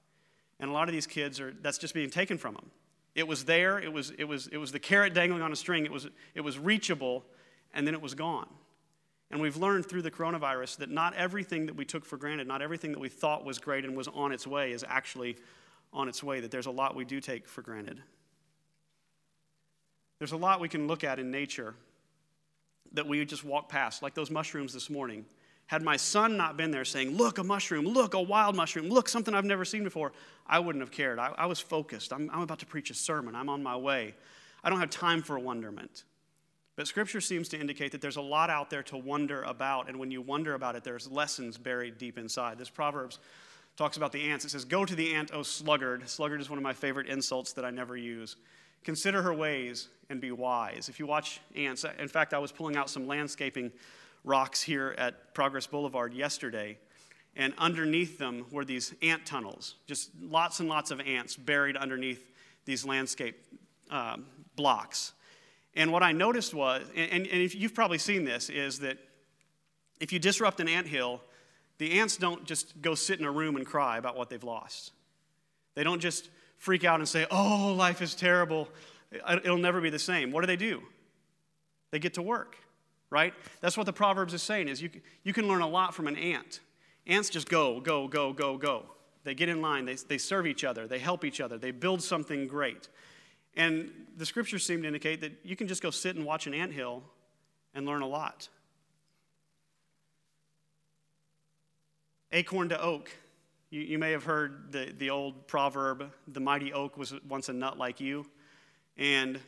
And 0.60 0.70
a 0.70 0.74
lot 0.74 0.88
of 0.88 0.94
these 0.94 1.08
kids 1.08 1.40
are, 1.40 1.54
that's 1.62 1.78
just 1.78 1.94
being 1.94 2.10
taken 2.10 2.38
from 2.38 2.54
them. 2.54 2.72
It 3.14 3.28
was 3.28 3.46
there, 3.46 3.80
it 3.80 3.92
was, 3.92 4.12
it 4.12 4.26
was, 4.26 4.48
it 4.48 4.58
was 4.58 4.72
the 4.72 4.80
carrot 4.80 5.14
dangling 5.14 5.42
on 5.42 5.52
a 5.52 5.56
string, 5.56 5.86
it 5.86 5.92
was, 5.92 6.08
it 6.34 6.42
was 6.42 6.60
reachable, 6.60 7.24
and 7.74 7.88
then 7.88 7.94
it 7.94 8.02
was 8.02 8.14
gone. 8.14 8.48
And 9.32 9.42
we've 9.42 9.58
learned 9.58 9.86
through 9.86 10.02
the 10.02 10.12
coronavirus 10.12 10.78
that 10.78 10.90
not 10.90 11.14
everything 11.16 11.66
that 11.66 11.76
we 11.76 11.86
took 11.86 12.06
for 12.06 12.18
granted, 12.18 12.48
not 12.48 12.62
everything 12.62 12.92
that 12.92 13.00
we 13.00 13.10
thought 13.10 13.44
was 13.44 13.58
great 13.58 13.86
and 13.86 13.96
was 13.96 14.08
on 14.10 14.32
its 14.32 14.46
way 14.46 14.72
is 14.72 14.86
actually 14.88 15.38
on 15.92 16.10
its 16.10 16.22
way, 16.22 16.42
that 16.42 16.52
there's 16.52 16.66
a 16.66 16.72
lot 16.72 16.96
we 16.96 17.06
do 17.06 17.20
take 17.20 17.48
for 17.48 17.62
granted. 17.62 18.02
There's 20.20 20.34
a 20.34 20.38
lot 20.38 20.60
we 20.60 20.70
can 20.70 20.88
look 20.88 21.04
at 21.04 21.20
in 21.20 21.32
nature 21.32 21.74
that 22.94 23.08
we 23.08 23.24
just 23.26 23.44
walk 23.44 23.70
past, 23.70 24.04
like 24.04 24.14
those 24.14 24.32
mushrooms 24.32 24.74
this 24.74 24.90
morning. 24.90 25.26
Had 25.68 25.82
my 25.82 25.98
son 25.98 26.38
not 26.38 26.58
been 26.58 26.72
there 26.72 26.86
saying, 26.86 27.18
Look, 27.18 27.38
a 27.38 27.44
mushroom, 27.44 27.86
look, 27.86 28.14
a 28.14 28.22
wild 28.22 28.56
mushroom, 28.56 28.90
look, 28.90 29.10
something 29.10 29.34
I've 29.34 29.46
never 29.46 29.66
seen 29.66 29.84
before, 29.84 30.12
I 30.46 30.60
wouldn't 30.60 30.82
have 30.82 30.92
cared. 30.92 31.18
I, 31.18 31.34
I 31.38 31.46
was 31.48 31.60
focused. 31.60 32.14
I'm, 32.14 32.30
I'm 32.32 32.42
about 32.42 32.60
to 32.60 32.66
preach 32.66 32.90
a 32.92 32.94
sermon, 32.94 33.36
I'm 33.36 33.50
on 33.50 33.64
my 33.64 33.76
way. 33.76 34.14
I 34.64 34.70
don't 34.70 34.80
have 34.80 34.90
time 34.90 35.22
for 35.22 35.38
wonderment. 35.40 36.04
But 36.76 36.88
scripture 36.88 37.22
seems 37.22 37.48
to 37.50 37.60
indicate 37.60 37.92
that 37.94 38.02
there's 38.02 38.18
a 38.18 38.22
lot 38.22 38.50
out 38.50 38.70
there 38.70 38.84
to 38.84 38.98
wonder 38.98 39.44
about, 39.44 39.88
and 39.88 39.98
when 39.98 40.12
you 40.12 40.22
wonder 40.22 40.56
about 40.56 40.76
it, 40.76 40.84
there's 40.84 41.10
lessons 41.10 41.58
buried 41.58 41.98
deep 41.98 42.18
inside. 42.18 42.58
This 42.58 42.70
Proverbs 42.70 43.20
talks 43.78 43.96
about 43.96 44.12
the 44.12 44.22
ants. 44.22 44.44
It 44.44 44.52
says, 44.52 44.66
Go 44.66 44.86
to 44.86 44.96
the 44.96 45.14
ant, 45.14 45.32
O 45.34 45.42
sluggard. 45.42 46.08
Sluggard 46.10 46.42
is 46.42 46.50
one 46.50 46.58
of 46.58 46.64
my 46.64 46.74
favorite 46.74 47.08
insults 47.08 47.54
that 47.54 47.64
I 47.64 47.72
never 47.72 47.96
use. 47.96 48.36
Consider 48.84 49.22
her 49.22 49.34
ways 49.34 49.88
and 50.10 50.22
be 50.22 50.32
wise. 50.32 50.90
If 50.90 51.00
you 51.00 51.08
watch 51.08 51.40
ants, 51.56 51.86
in 51.98 52.08
fact, 52.08 52.34
I 52.34 52.40
was 52.40 52.52
pulling 52.52 52.76
out 52.76 52.90
some 52.90 53.08
landscaping 53.08 53.72
rocks 54.26 54.62
here 54.62 54.96
at 54.98 55.34
Progress 55.34 55.68
Boulevard 55.68 56.14
yesterday, 56.14 56.78
and 57.36 57.54
underneath 57.58 58.18
them 58.18 58.46
were 58.52 58.66
these 58.66 58.94
ant 59.02 59.26
tunnels, 59.26 59.76
just 59.88 60.10
lots 60.22 60.60
and 60.60 60.68
lots 60.68 60.92
of 60.92 61.00
ants 61.00 61.36
buried 61.36 61.78
underneath 61.78 62.32
these 62.66 62.86
landscape 62.86 63.38
um, 63.92 64.26
blocks. 64.56 65.14
And 65.76 65.92
what 65.92 66.04
I 66.04 66.12
noticed 66.12 66.54
was, 66.54 66.84
and, 66.96 67.28
and 67.28 67.42
if 67.42 67.54
you've 67.54 67.74
probably 67.74 67.98
seen 67.98 68.24
this, 68.24 68.50
is 68.50 68.80
that 68.80 68.98
if 70.00 70.12
you 70.12 70.20
disrupt 70.20 70.60
an 70.60 70.68
ant 70.68 70.88
hill, 70.88 71.22
the 71.78 72.00
ants 72.00 72.18
don't 72.18 72.46
just 72.46 72.82
go 72.82 72.96
sit 72.96 73.20
in 73.20 73.26
a 73.26 73.32
room 73.32 73.58
and 73.58 73.66
cry 73.66 73.98
about 73.98 74.18
what 74.18 74.30
they've 74.30 74.44
lost. 74.44 74.92
They 75.76 75.84
don't 75.84 76.00
just 76.00 76.30
freak 76.58 76.86
out 76.86 77.00
and 77.00 77.08
say, 77.08 77.28
oh, 77.30 77.76
life 77.78 78.02
is 78.02 78.16
terrible. 78.16 78.70
It'll 79.44 79.58
never 79.58 79.82
be 79.82 79.90
the 79.90 80.00
same. 80.00 80.32
What 80.32 80.42
do 80.42 80.48
they 80.48 80.56
do? 80.56 80.82
They 81.92 82.00
get 82.00 82.14
to 82.16 82.22
work 82.22 82.58
right? 83.16 83.34
That's 83.62 83.78
what 83.78 83.86
the 83.86 83.94
Proverbs 83.94 84.34
is 84.34 84.44
saying 84.44 84.68
is 84.68 84.82
you, 84.82 84.90
you 85.24 85.32
can 85.32 85.48
learn 85.48 85.62
a 85.62 85.68
lot 85.70 85.96
from 85.96 86.08
an 86.08 86.18
ant. 86.18 86.60
Ants 87.08 87.30
just 87.30 87.48
go, 87.48 87.80
go, 87.80 88.10
go, 88.10 88.34
go, 88.34 88.58
go. 88.58 88.84
They 89.24 89.34
get 89.34 89.48
in 89.48 89.62
line, 89.62 89.86
they, 89.86 89.96
they 89.96 90.18
serve 90.18 90.46
each 90.46 90.66
other, 90.66 90.86
they 90.86 91.00
help 91.00 91.24
each 91.24 91.40
other, 91.40 91.58
they 91.58 91.72
build 91.72 92.04
something 92.04 92.46
great. 92.46 92.90
And 93.56 93.90
the 94.18 94.26
scriptures 94.26 94.66
seem 94.66 94.82
to 94.82 94.88
indicate 94.88 95.22
that 95.22 95.32
you 95.46 95.56
can 95.56 95.70
just 95.70 95.82
go 95.82 95.92
sit 95.92 96.18
and 96.18 96.26
watch 96.26 96.46
an 96.46 96.54
ant 96.54 96.74
hill 96.74 97.04
and 97.74 97.86
learn 97.86 98.02
a 98.02 98.08
lot. 98.08 98.50
Acorn 102.34 102.68
to 102.68 102.82
oak. 102.82 103.10
You, 103.70 103.80
you 103.80 103.98
may 103.98 104.12
have 104.12 104.26
heard 104.26 104.74
the, 104.74 104.94
the 104.98 105.10
old 105.10 105.48
proverb, 105.48 106.12
the 106.28 106.42
mighty 106.42 106.74
oak 106.74 106.98
was 106.98 107.14
once 107.30 107.48
a 107.48 107.54
nut 107.54 107.78
like 107.78 108.02
you. 108.02 108.26
And 108.98 109.40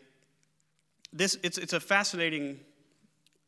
this, 1.11 1.37
it's, 1.43 1.57
it's 1.57 1.73
a 1.73 1.81
fascinating 1.81 2.61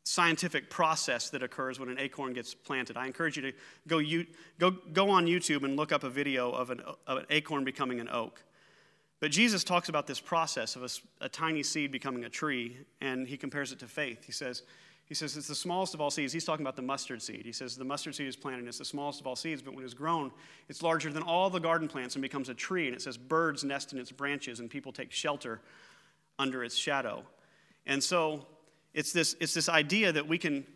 scientific 0.04 0.70
process 0.70 1.30
that 1.30 1.42
occurs 1.42 1.78
when 1.78 1.88
an 1.88 1.98
acorn 1.98 2.32
gets 2.32 2.54
planted. 2.54 2.96
I 2.96 3.06
encourage 3.06 3.36
you 3.36 3.42
to 3.42 3.52
go, 3.86 3.98
you, 3.98 4.26
go, 4.58 4.70
go 4.70 5.10
on 5.10 5.26
YouTube 5.26 5.62
and 5.62 5.76
look 5.76 5.92
up 5.92 6.04
a 6.04 6.10
video 6.10 6.50
of 6.50 6.70
an, 6.70 6.80
of 7.06 7.18
an 7.18 7.26
acorn 7.30 7.64
becoming 7.64 8.00
an 8.00 8.08
oak. 8.08 8.42
But 9.20 9.30
Jesus 9.30 9.62
talks 9.62 9.90
about 9.90 10.06
this 10.06 10.18
process 10.18 10.76
of 10.76 10.82
a, 10.82 11.24
a, 11.26 11.28
tiny 11.28 11.62
seed 11.62 11.92
becoming 11.92 12.24
a 12.24 12.30
tree, 12.30 12.78
and 13.02 13.26
he 13.26 13.36
compares 13.36 13.70
it 13.70 13.78
to 13.80 13.86
faith. 13.86 14.24
He 14.24 14.32
says, 14.32 14.62
He 15.04 15.14
says 15.14 15.36
it's 15.36 15.48
the 15.48 15.54
smallest 15.54 15.92
of 15.92 16.00
all 16.00 16.10
seeds. 16.10 16.32
He's 16.32 16.46
talking 16.46 16.64
about 16.64 16.76
the 16.76 16.82
mustard 16.82 17.20
seed. 17.20 17.42
He 17.44 17.52
says 17.52 17.76
the 17.76 17.84
mustard 17.84 18.14
seed 18.14 18.28
is 18.28 18.36
planted, 18.36 18.60
and 18.60 18.68
it's 18.68 18.78
the 18.78 18.84
smallest 18.86 19.20
of 19.20 19.26
all 19.26 19.36
seeds, 19.36 19.60
but 19.60 19.74
when 19.74 19.84
it's 19.84 19.92
grown, 19.92 20.32
it's 20.70 20.82
larger 20.82 21.12
than 21.12 21.22
all 21.22 21.50
the 21.50 21.60
garden 21.60 21.86
plants 21.86 22.14
and 22.14 22.22
becomes 22.22 22.48
a 22.48 22.54
tree. 22.54 22.86
And 22.86 22.96
it 22.96 23.02
says 23.02 23.18
birds 23.18 23.62
nest 23.62 23.92
in 23.92 23.98
its 23.98 24.10
branches, 24.10 24.58
and 24.58 24.70
people 24.70 24.90
take 24.90 25.12
shelter 25.12 25.60
under 26.38 26.64
its 26.64 26.74
shadow. 26.74 27.22
And 27.84 28.02
so 28.02 28.46
it's 28.94 29.12
this, 29.12 29.36
it's 29.40 29.54
this 29.54 29.68
idea 29.68 30.12
that 30.12 30.26
we 30.26 30.38
can, 30.38 30.66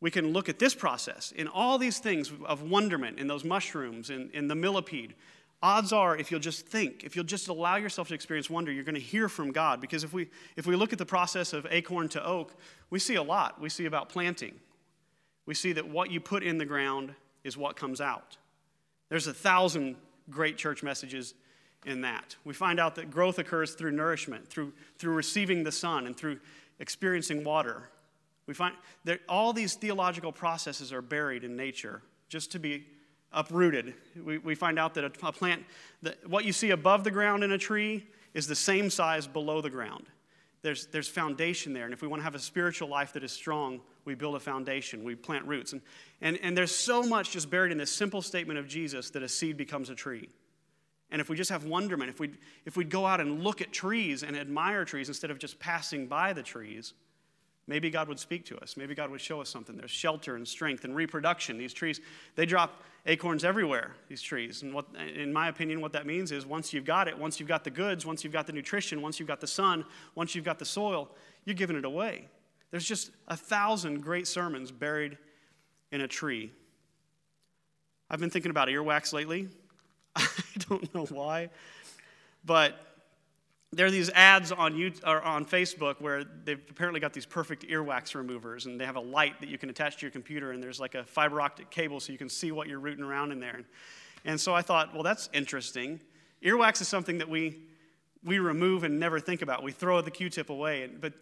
we 0.00 0.10
can 0.10 0.32
look 0.32 0.48
at 0.48 0.58
this 0.58 0.74
process 0.74 1.32
in 1.32 1.48
all 1.48 1.78
these 1.78 1.98
things 1.98 2.32
of 2.44 2.62
wonderment, 2.62 3.18
in 3.18 3.26
those 3.26 3.44
mushrooms, 3.44 4.10
in, 4.10 4.30
in 4.32 4.48
the 4.48 4.54
millipede. 4.54 5.14
Odds 5.62 5.92
are, 5.94 6.14
if 6.16 6.30
you'll 6.30 6.40
just 6.40 6.66
think, 6.66 7.04
if 7.04 7.16
you'll 7.16 7.24
just 7.24 7.48
allow 7.48 7.76
yourself 7.76 8.08
to 8.08 8.14
experience 8.14 8.50
wonder, 8.50 8.70
you're 8.70 8.84
going 8.84 8.94
to 8.94 9.00
hear 9.00 9.30
from 9.30 9.50
God. 9.50 9.80
Because 9.80 10.04
if 10.04 10.12
we, 10.12 10.28
if 10.56 10.66
we 10.66 10.76
look 10.76 10.92
at 10.92 10.98
the 10.98 11.06
process 11.06 11.54
of 11.54 11.66
acorn 11.70 12.08
to 12.10 12.24
oak, 12.24 12.54
we 12.90 12.98
see 12.98 13.14
a 13.14 13.22
lot. 13.22 13.58
We 13.60 13.70
see 13.70 13.86
about 13.86 14.10
planting. 14.10 14.60
We 15.46 15.54
see 15.54 15.72
that 15.72 15.88
what 15.88 16.10
you 16.10 16.20
put 16.20 16.42
in 16.42 16.58
the 16.58 16.66
ground 16.66 17.14
is 17.44 17.56
what 17.56 17.76
comes 17.76 18.00
out. 18.00 18.36
There's 19.08 19.26
a 19.26 19.34
thousand 19.34 19.96
great 20.28 20.58
church 20.58 20.82
messages 20.82 21.34
in 21.86 22.00
that. 22.02 22.36
We 22.44 22.54
find 22.54 22.80
out 22.80 22.94
that 22.96 23.10
growth 23.10 23.38
occurs 23.38 23.74
through 23.74 23.92
nourishment, 23.92 24.48
through, 24.48 24.72
through 24.98 25.14
receiving 25.14 25.64
the 25.64 25.72
sun, 25.72 26.06
and 26.06 26.16
through 26.16 26.40
experiencing 26.78 27.44
water. 27.44 27.88
We 28.46 28.54
find 28.54 28.74
that 29.04 29.20
all 29.28 29.52
these 29.52 29.74
theological 29.74 30.32
processes 30.32 30.92
are 30.92 31.02
buried 31.02 31.44
in 31.44 31.56
nature 31.56 32.02
just 32.28 32.52
to 32.52 32.58
be 32.58 32.86
uprooted. 33.32 33.94
We, 34.22 34.38
we 34.38 34.54
find 34.54 34.78
out 34.78 34.94
that 34.94 35.04
a, 35.04 35.26
a 35.26 35.32
plant, 35.32 35.64
that 36.02 36.28
what 36.28 36.44
you 36.44 36.52
see 36.52 36.70
above 36.70 37.04
the 37.04 37.10
ground 37.10 37.42
in 37.42 37.52
a 37.52 37.58
tree 37.58 38.06
is 38.32 38.46
the 38.46 38.54
same 38.54 38.90
size 38.90 39.26
below 39.26 39.60
the 39.60 39.70
ground. 39.70 40.06
There's, 40.62 40.86
there's 40.86 41.08
foundation 41.08 41.72
there. 41.74 41.84
And 41.84 41.92
if 41.92 42.00
we 42.00 42.08
want 42.08 42.20
to 42.20 42.24
have 42.24 42.34
a 42.34 42.38
spiritual 42.38 42.88
life 42.88 43.12
that 43.12 43.22
is 43.22 43.32
strong, 43.32 43.80
we 44.04 44.14
build 44.14 44.34
a 44.34 44.40
foundation, 44.40 45.04
we 45.04 45.14
plant 45.14 45.44
roots. 45.46 45.72
And, 45.72 45.82
and, 46.20 46.38
and 46.42 46.56
there's 46.56 46.74
so 46.74 47.02
much 47.02 47.32
just 47.32 47.50
buried 47.50 47.70
in 47.70 47.78
this 47.78 47.92
simple 47.92 48.22
statement 48.22 48.58
of 48.58 48.66
Jesus 48.66 49.10
that 49.10 49.22
a 49.22 49.28
seed 49.28 49.56
becomes 49.56 49.90
a 49.90 49.94
tree. 49.94 50.28
And 51.10 51.20
if 51.20 51.28
we 51.28 51.36
just 51.36 51.50
have 51.50 51.64
wonderment, 51.64 52.10
if 52.10 52.18
we'd, 52.18 52.38
if 52.64 52.76
we'd 52.76 52.90
go 52.90 53.06
out 53.06 53.20
and 53.20 53.42
look 53.44 53.60
at 53.60 53.72
trees 53.72 54.22
and 54.22 54.36
admire 54.36 54.84
trees 54.84 55.08
instead 55.08 55.30
of 55.30 55.38
just 55.38 55.58
passing 55.58 56.06
by 56.06 56.32
the 56.32 56.42
trees, 56.42 56.94
maybe 57.66 57.90
God 57.90 58.08
would 58.08 58.18
speak 58.18 58.44
to 58.46 58.58
us. 58.58 58.76
Maybe 58.76 58.94
God 58.94 59.10
would 59.10 59.20
show 59.20 59.40
us 59.40 59.48
something. 59.48 59.76
There's 59.76 59.90
shelter 59.90 60.36
and 60.36 60.46
strength 60.46 60.84
and 60.84 60.94
reproduction. 60.96 61.56
These 61.56 61.72
trees, 61.72 62.00
they 62.36 62.46
drop 62.46 62.82
acorns 63.06 63.44
everywhere, 63.44 63.94
these 64.08 64.22
trees. 64.22 64.62
And 64.62 64.72
what, 64.74 64.86
in 65.14 65.32
my 65.32 65.48
opinion, 65.48 65.80
what 65.80 65.92
that 65.92 66.06
means 66.06 66.32
is 66.32 66.46
once 66.46 66.72
you've 66.72 66.84
got 66.84 67.06
it, 67.06 67.16
once 67.16 67.38
you've 67.38 67.48
got 67.48 67.64
the 67.64 67.70
goods, 67.70 68.04
once 68.06 68.24
you've 68.24 68.32
got 68.32 68.46
the 68.46 68.52
nutrition, 68.52 69.02
once 69.02 69.18
you've 69.18 69.28
got 69.28 69.40
the 69.40 69.46
sun, 69.46 69.84
once 70.14 70.34
you've 70.34 70.44
got 70.44 70.58
the 70.58 70.64
soil, 70.64 71.10
you're 71.44 71.54
giving 71.54 71.76
it 71.76 71.84
away. 71.84 72.28
There's 72.70 72.84
just 72.84 73.10
a 73.28 73.36
thousand 73.36 74.00
great 74.02 74.26
sermons 74.26 74.72
buried 74.72 75.16
in 75.92 76.00
a 76.00 76.08
tree. 76.08 76.50
I've 78.10 78.20
been 78.20 78.30
thinking 78.30 78.50
about 78.50 78.68
earwax 78.68 79.12
lately. 79.12 79.48
I 80.16 80.28
don't 80.68 80.94
know 80.94 81.06
why, 81.06 81.50
but 82.44 82.80
there 83.72 83.86
are 83.86 83.90
these 83.90 84.10
ads 84.10 84.52
on, 84.52 84.74
YouTube, 84.74 85.00
or 85.06 85.20
on 85.22 85.44
Facebook 85.44 86.00
where 86.00 86.24
they've 86.24 86.60
apparently 86.70 87.00
got 87.00 87.12
these 87.12 87.26
perfect 87.26 87.66
earwax 87.68 88.14
removers, 88.14 88.66
and 88.66 88.80
they 88.80 88.86
have 88.86 88.96
a 88.96 89.00
light 89.00 89.40
that 89.40 89.48
you 89.48 89.58
can 89.58 89.70
attach 89.70 89.96
to 89.96 90.02
your 90.02 90.10
computer, 90.10 90.52
and 90.52 90.62
there's 90.62 90.78
like 90.78 90.94
a 90.94 91.04
fiber 91.04 91.40
optic 91.40 91.70
cable 91.70 92.00
so 92.00 92.12
you 92.12 92.18
can 92.18 92.28
see 92.28 92.52
what 92.52 92.68
you're 92.68 92.78
rooting 92.78 93.04
around 93.04 93.32
in 93.32 93.40
there. 93.40 93.62
And 94.24 94.40
so 94.40 94.54
I 94.54 94.62
thought, 94.62 94.94
well, 94.94 95.02
that's 95.02 95.28
interesting. 95.32 96.00
Earwax 96.42 96.80
is 96.80 96.88
something 96.88 97.18
that 97.18 97.28
we, 97.28 97.62
we 98.22 98.38
remove 98.38 98.84
and 98.84 98.98
never 98.98 99.20
think 99.20 99.42
about. 99.42 99.62
We 99.62 99.72
throw 99.72 100.00
the 100.00 100.10
Q 100.10 100.30
tip 100.30 100.50
away. 100.50 100.88
But 101.00 101.12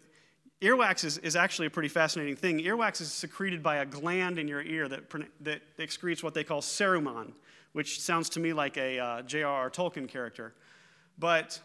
earwax 0.61 1.03
is, 1.03 1.17
is 1.19 1.35
actually 1.35 1.67
a 1.67 1.69
pretty 1.69 1.89
fascinating 1.89 2.35
thing. 2.35 2.59
Earwax 2.59 3.01
is 3.01 3.11
secreted 3.11 3.61
by 3.61 3.77
a 3.77 3.85
gland 3.85 4.39
in 4.39 4.47
your 4.47 4.61
ear 4.61 4.87
that, 4.87 5.03
that 5.41 5.61
excretes 5.77 6.23
what 6.23 6.33
they 6.33 6.43
call 6.43 6.61
cerumen, 6.61 7.33
which 7.73 7.99
sounds 8.01 8.29
to 8.29 8.39
me 8.39 8.53
like 8.53 8.77
a 8.77 8.99
uh, 8.99 9.21
J.R.R. 9.23 9.69
Tolkien 9.69 10.07
character. 10.07 10.53
But 11.19 11.59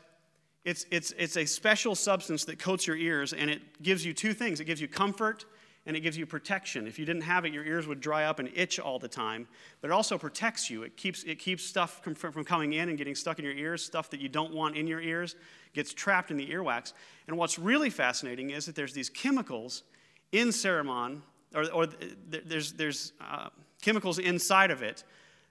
it's, 0.65 0.85
it's, 0.91 1.13
it's 1.17 1.37
a 1.37 1.47
special 1.47 1.95
substance 1.95 2.45
that 2.47 2.59
coats 2.59 2.87
your 2.87 2.97
ears, 2.97 3.33
and 3.33 3.49
it 3.49 3.83
gives 3.83 4.05
you 4.05 4.13
two 4.13 4.35
things 4.35 4.61
it 4.61 4.65
gives 4.65 4.81
you 4.81 4.89
comfort 4.89 5.45
and 5.89 5.97
it 5.97 6.01
gives 6.01 6.19
you 6.19 6.27
protection. 6.27 6.87
If 6.87 6.99
you 6.99 7.07
didn't 7.07 7.23
have 7.23 7.47
it, 7.47 7.53
your 7.55 7.65
ears 7.65 7.87
would 7.87 7.99
dry 7.99 8.25
up 8.25 8.41
and 8.41 8.51
itch 8.55 8.79
all 8.79 8.99
the 8.99 9.09
time. 9.09 9.49
But 9.81 9.89
it 9.89 9.95
also 9.95 10.19
protects 10.19 10.69
you. 10.69 10.83
It 10.83 10.99
keeps, 10.99 11.25
it 11.25 11.39
keeps 11.39 11.65
stuff 11.65 12.05
from, 12.05 12.15
from 12.15 12.45
coming 12.45 12.75
in 12.75 12.91
and 12.91 12.99
getting 12.99 13.15
stuck 13.15 13.39
in 13.39 13.45
your 13.47 13.55
ears, 13.55 13.83
stuff 13.83 14.11
that 14.11 14.21
you 14.21 14.29
don't 14.29 14.53
want 14.53 14.77
in 14.77 14.87
your 14.87 15.01
ears 15.01 15.35
gets 15.73 15.95
trapped 15.95 16.31
in 16.31 16.37
the 16.37 16.47
earwax. 16.47 16.93
And 17.27 17.39
what's 17.39 17.59
really 17.59 17.89
fascinating 17.89 18.51
is 18.51 18.67
that 18.67 18.75
there's 18.75 18.93
these 18.93 19.09
chemicals 19.09 19.85
in 20.33 20.49
cerumen, 20.49 21.23
or, 21.55 21.65
or 21.73 21.87
there's, 22.29 22.73
there's 22.75 23.15
uh, 23.19 23.49
chemicals 23.81 24.19
inside 24.19 24.71
of 24.71 24.83
it 24.83 25.05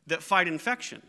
that 0.07 0.23
fight 0.23 0.47
infection. 0.47 1.01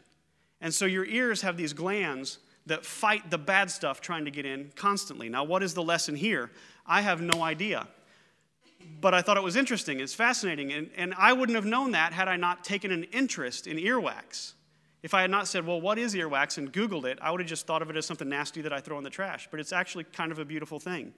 And 0.61 0.75
so 0.75 0.85
your 0.85 1.05
ears 1.07 1.43
have 1.43 1.57
these 1.57 1.73
glands 1.73 2.39
that 2.67 2.85
fight 2.85 3.31
the 3.31 3.39
bad 3.39 3.71
stuff 3.71 4.01
trying 4.01 4.25
to 4.27 4.31
get 4.31 4.45
in 4.45 4.71
constantly. 4.77 5.29
Now, 5.29 5.45
what 5.45 5.63
is 5.63 5.75
the 5.75 5.83
lesson 5.83 6.15
here? 6.15 6.51
I 6.87 7.01
have 7.01 7.21
no 7.21 7.43
idea. 7.43 7.89
But 9.01 9.15
I 9.15 9.23
thought 9.23 9.37
it 9.37 9.43
was 9.43 9.57
interesting, 9.57 10.01
it's 10.01 10.15
fascinating, 10.15 10.73
and, 10.73 10.91
and 10.97 11.15
I 11.17 11.33
wouldn't 11.33 11.57
have 11.57 11.65
known 11.65 11.93
that 11.93 12.13
had 12.13 12.29
I 12.29 12.37
not 12.37 12.65
taken 12.65 12.91
an 12.91 13.05
interest 13.05 13.67
in 13.67 13.77
earwax. 13.77 14.55
If 15.03 15.15
I 15.15 15.21
had 15.21 15.31
not 15.31 15.47
said, 15.47 15.67
well, 15.67 15.81
what 15.81 15.99
is 15.99 16.15
earwax, 16.15 16.59
and 16.59 16.73
Googled 16.73 17.05
it, 17.05 17.19
I 17.21 17.31
would 17.31 17.41
have 17.41 17.49
just 17.49 17.67
thought 17.67 17.83
of 17.83 17.91
it 17.91 17.97
as 17.97 18.07
something 18.07 18.29
nasty 18.29 18.63
that 18.63 18.73
I 18.73 18.81
throw 18.81 18.99
in 18.99 19.05
the 19.05 19.11
trash. 19.11 19.49
But 19.51 19.61
it's 19.61 19.73
actually 19.73 20.05
kind 20.05 20.33
of 20.33 20.39
a 20.39 20.45
beautiful 20.45 20.81
thing. 20.81 21.13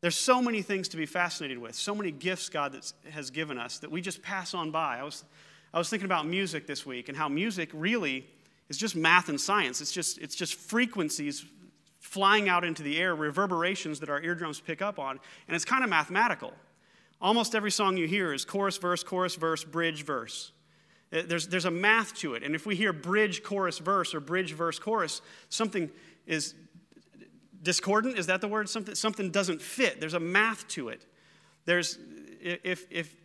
There's 0.00 0.16
so 0.16 0.42
many 0.42 0.62
things 0.62 0.88
to 0.88 0.96
be 0.96 1.06
fascinated 1.06 1.58
with, 1.58 1.74
so 1.74 1.94
many 1.94 2.10
gifts 2.10 2.48
God 2.48 2.78
has 3.10 3.30
given 3.30 3.58
us 3.58 3.78
that 3.78 3.90
we 3.90 4.00
just 4.00 4.22
pass 4.22 4.54
on 4.54 4.70
by. 4.70 4.98
I 4.98 5.04
was, 5.04 5.24
I 5.72 5.78
was 5.78 5.88
thinking 5.88 6.06
about 6.06 6.26
music 6.26 6.66
this 6.66 6.86
week 6.86 7.08
and 7.08 7.16
how 7.16 7.28
music 7.28 7.70
really 7.72 8.26
is 8.68 8.78
just 8.78 8.96
math 8.96 9.28
and 9.28 9.40
science. 9.40 9.80
It's 9.80 9.92
just, 9.92 10.18
it's 10.18 10.34
just 10.34 10.54
frequencies 10.54 11.44
flying 11.98 12.48
out 12.48 12.64
into 12.64 12.82
the 12.82 12.98
air, 12.98 13.14
reverberations 13.14 14.00
that 14.00 14.08
our 14.08 14.22
eardrums 14.22 14.60
pick 14.60 14.80
up 14.80 14.98
on, 14.98 15.18
and 15.48 15.54
it's 15.54 15.64
kind 15.64 15.82
of 15.82 15.90
mathematical. 15.90 16.52
Almost 17.20 17.54
every 17.54 17.70
song 17.70 17.96
you 17.96 18.06
hear 18.06 18.32
is 18.32 18.44
chorus, 18.44 18.76
verse, 18.76 19.02
chorus, 19.02 19.34
verse, 19.34 19.64
bridge, 19.64 20.04
verse. 20.04 20.52
Uh, 21.12 21.22
there's, 21.26 21.48
there's 21.48 21.64
a 21.64 21.70
math 21.70 22.14
to 22.14 22.34
it. 22.34 22.42
And 22.42 22.54
if 22.54 22.66
we 22.66 22.76
hear 22.76 22.92
bridge, 22.92 23.42
chorus, 23.42 23.78
verse, 23.78 24.14
or 24.14 24.20
bridge, 24.20 24.52
verse, 24.52 24.78
chorus, 24.78 25.22
something 25.48 25.90
is 26.26 26.54
discordant. 27.62 28.18
Is 28.18 28.26
that 28.26 28.40
the 28.40 28.48
word? 28.48 28.68
Something, 28.68 28.94
something 28.94 29.30
doesn't 29.30 29.62
fit. 29.62 30.00
There's 30.00 30.14
a 30.14 30.20
math 30.20 30.68
to 30.68 30.88
it. 30.88 31.06
There's, 31.64 31.98
if, 32.40 32.86
if, 32.90 33.16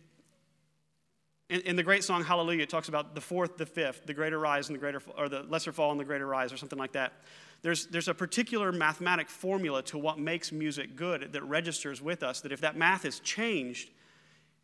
in, 1.52 1.60
in, 1.62 1.76
the 1.76 1.82
great 1.82 2.02
song 2.02 2.24
Hallelujah, 2.24 2.62
it 2.62 2.70
talks 2.70 2.88
about 2.88 3.14
the 3.14 3.20
fourth, 3.20 3.58
the 3.58 3.66
fifth, 3.66 4.06
the 4.06 4.14
greater 4.14 4.38
rise 4.38 4.68
and 4.68 4.74
the 4.74 4.80
greater, 4.80 5.02
or 5.18 5.28
the 5.28 5.42
lesser 5.42 5.70
fall 5.70 5.90
and 5.90 6.00
the 6.00 6.04
greater 6.04 6.26
rise, 6.26 6.52
or 6.52 6.56
something 6.56 6.78
like 6.78 6.92
that. 6.92 7.12
There's, 7.60 7.86
there's 7.86 8.08
a 8.08 8.14
particular 8.14 8.72
mathematic 8.72 9.28
formula 9.28 9.82
to 9.84 9.98
what 9.98 10.18
makes 10.18 10.50
music 10.50 10.96
good 10.96 11.32
that 11.32 11.42
registers 11.44 12.00
with 12.00 12.22
us 12.22 12.40
that 12.40 12.52
if 12.52 12.60
that 12.62 12.76
math 12.76 13.04
is 13.04 13.20
changed, 13.20 13.90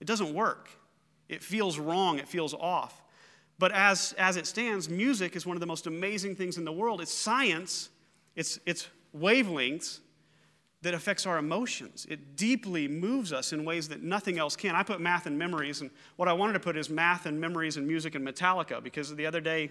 it 0.01 0.07
doesn't 0.07 0.33
work. 0.33 0.71
It 1.29 1.43
feels 1.43 1.79
wrong, 1.79 2.19
it 2.19 2.27
feels 2.27 2.55
off. 2.55 3.03
But 3.59 3.73
as, 3.73 4.15
as 4.17 4.37
it 4.37 4.47
stands, 4.47 4.89
music 4.89 5.37
is 5.37 5.45
one 5.45 5.57
of 5.57 5.61
the 5.61 5.67
most 5.67 5.87
amazing 5.87 6.37
things 6.37 6.57
in 6.57 6.65
the 6.65 6.73
world. 6.73 7.01
It's 7.01 7.13
science, 7.13 7.91
it's, 8.35 8.59
it's 8.65 8.89
wavelengths, 9.17 10.01
that 10.83 10.95
affects 10.95 11.27
our 11.27 11.39
emotions. 11.39 12.07
It 12.09 12.37
deeply 12.37 12.87
moves 12.87 13.33
us 13.33 13.53
in 13.53 13.65
ways 13.65 13.89
that 13.89 14.03
nothing 14.03 14.39
else 14.39 14.55
can. 14.55 14.77
I 14.77 14.83
put 14.83 15.01
math 15.01 15.27
and 15.27 15.37
memories, 15.37 15.81
and 15.81 15.91
what 16.17 16.29
I 16.29 16.33
wanted 16.33 16.53
to 16.53 16.61
put 16.61 16.77
is 16.77 16.89
math 16.89 17.27
and 17.27 17.41
memories 17.41 17.77
and 17.77 17.87
music 17.87 18.15
and 18.15 18.27
Metallica, 18.27 18.83
because 18.83 19.15
the 19.15 19.27
other 19.27 19.41
day 19.41 19.71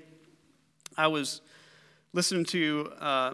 I 0.97 1.07
was 1.07 1.41
listening 2.11 2.45
to 2.45 2.91
uh, 2.99 3.33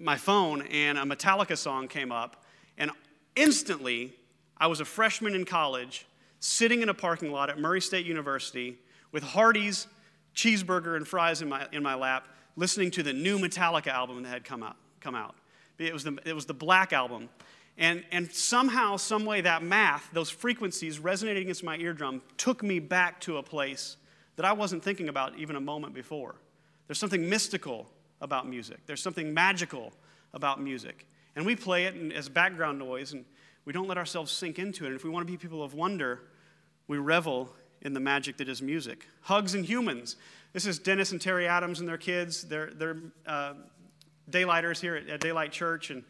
my 0.00 0.16
phone 0.16 0.62
and 0.62 0.98
a 0.98 1.02
Metallica 1.02 1.56
song 1.56 1.86
came 1.86 2.10
up, 2.10 2.44
and 2.76 2.90
instantly 3.36 4.14
I 4.56 4.66
was 4.66 4.80
a 4.80 4.84
freshman 4.84 5.34
in 5.34 5.44
college 5.44 6.06
sitting 6.40 6.82
in 6.82 6.88
a 6.88 6.94
parking 6.94 7.30
lot 7.30 7.50
at 7.50 7.58
Murray 7.58 7.80
State 7.80 8.06
University 8.06 8.78
with 9.12 9.22
Hardee's 9.22 9.86
cheeseburger 10.34 10.96
and 10.96 11.06
fries 11.06 11.42
in 11.42 11.48
my, 11.48 11.66
in 11.72 11.82
my 11.82 11.94
lap, 11.94 12.28
listening 12.56 12.90
to 12.92 13.02
the 13.02 13.12
new 13.12 13.38
Metallica 13.38 13.88
album 13.88 14.22
that 14.22 14.28
had 14.28 14.44
come 14.44 14.62
out. 14.62 14.76
Come 15.00 15.14
out. 15.14 15.36
It 15.78 15.92
was 15.92 16.04
the, 16.04 16.18
it 16.24 16.34
was 16.34 16.46
the 16.46 16.54
Black 16.54 16.92
Album. 16.92 17.28
And, 17.76 18.04
and 18.10 18.30
somehow, 18.32 18.96
some 18.96 19.24
way, 19.24 19.40
that 19.42 19.62
math, 19.62 20.10
those 20.12 20.30
frequencies 20.30 20.98
resonating 20.98 21.44
against 21.44 21.62
my 21.62 21.76
eardrum, 21.76 22.22
took 22.36 22.62
me 22.62 22.80
back 22.80 23.20
to 23.20 23.36
a 23.36 23.42
place 23.42 23.96
that 24.34 24.44
I 24.44 24.52
wasn't 24.52 24.82
thinking 24.82 25.08
about 25.08 25.38
even 25.38 25.54
a 25.54 25.60
moment 25.60 25.94
before. 25.94 26.34
There's 26.88 26.98
something 26.98 27.28
mystical 27.28 27.88
about 28.20 28.48
music, 28.48 28.78
there's 28.86 29.02
something 29.02 29.32
magical 29.32 29.92
about 30.34 30.60
music. 30.60 31.06
And 31.36 31.46
we 31.46 31.54
play 31.54 31.84
it 31.84 32.12
as 32.12 32.28
background 32.28 32.80
noise, 32.80 33.12
and 33.12 33.24
we 33.64 33.72
don't 33.72 33.86
let 33.86 33.96
ourselves 33.96 34.32
sink 34.32 34.58
into 34.58 34.84
it. 34.84 34.88
And 34.88 34.96
if 34.96 35.04
we 35.04 35.10
want 35.10 35.24
to 35.24 35.32
be 35.32 35.36
people 35.36 35.62
of 35.62 35.74
wonder, 35.74 36.22
we 36.88 36.98
revel 36.98 37.54
in 37.82 37.92
the 37.92 38.00
magic 38.00 38.38
that 38.38 38.48
is 38.48 38.60
music. 38.60 39.06
Hugs 39.20 39.54
and 39.54 39.64
Humans. 39.64 40.16
This 40.52 40.66
is 40.66 40.80
Dennis 40.80 41.12
and 41.12 41.20
Terry 41.20 41.46
Adams 41.46 41.78
and 41.78 41.88
their 41.88 41.98
kids. 41.98 42.42
They're, 42.42 42.70
they're 42.74 42.96
uh, 43.24 43.54
daylighters 44.30 44.80
here 44.80 44.96
at, 44.96 45.08
at 45.08 45.20
Daylight 45.20 45.52
Church, 45.52 45.90
and 45.90 46.04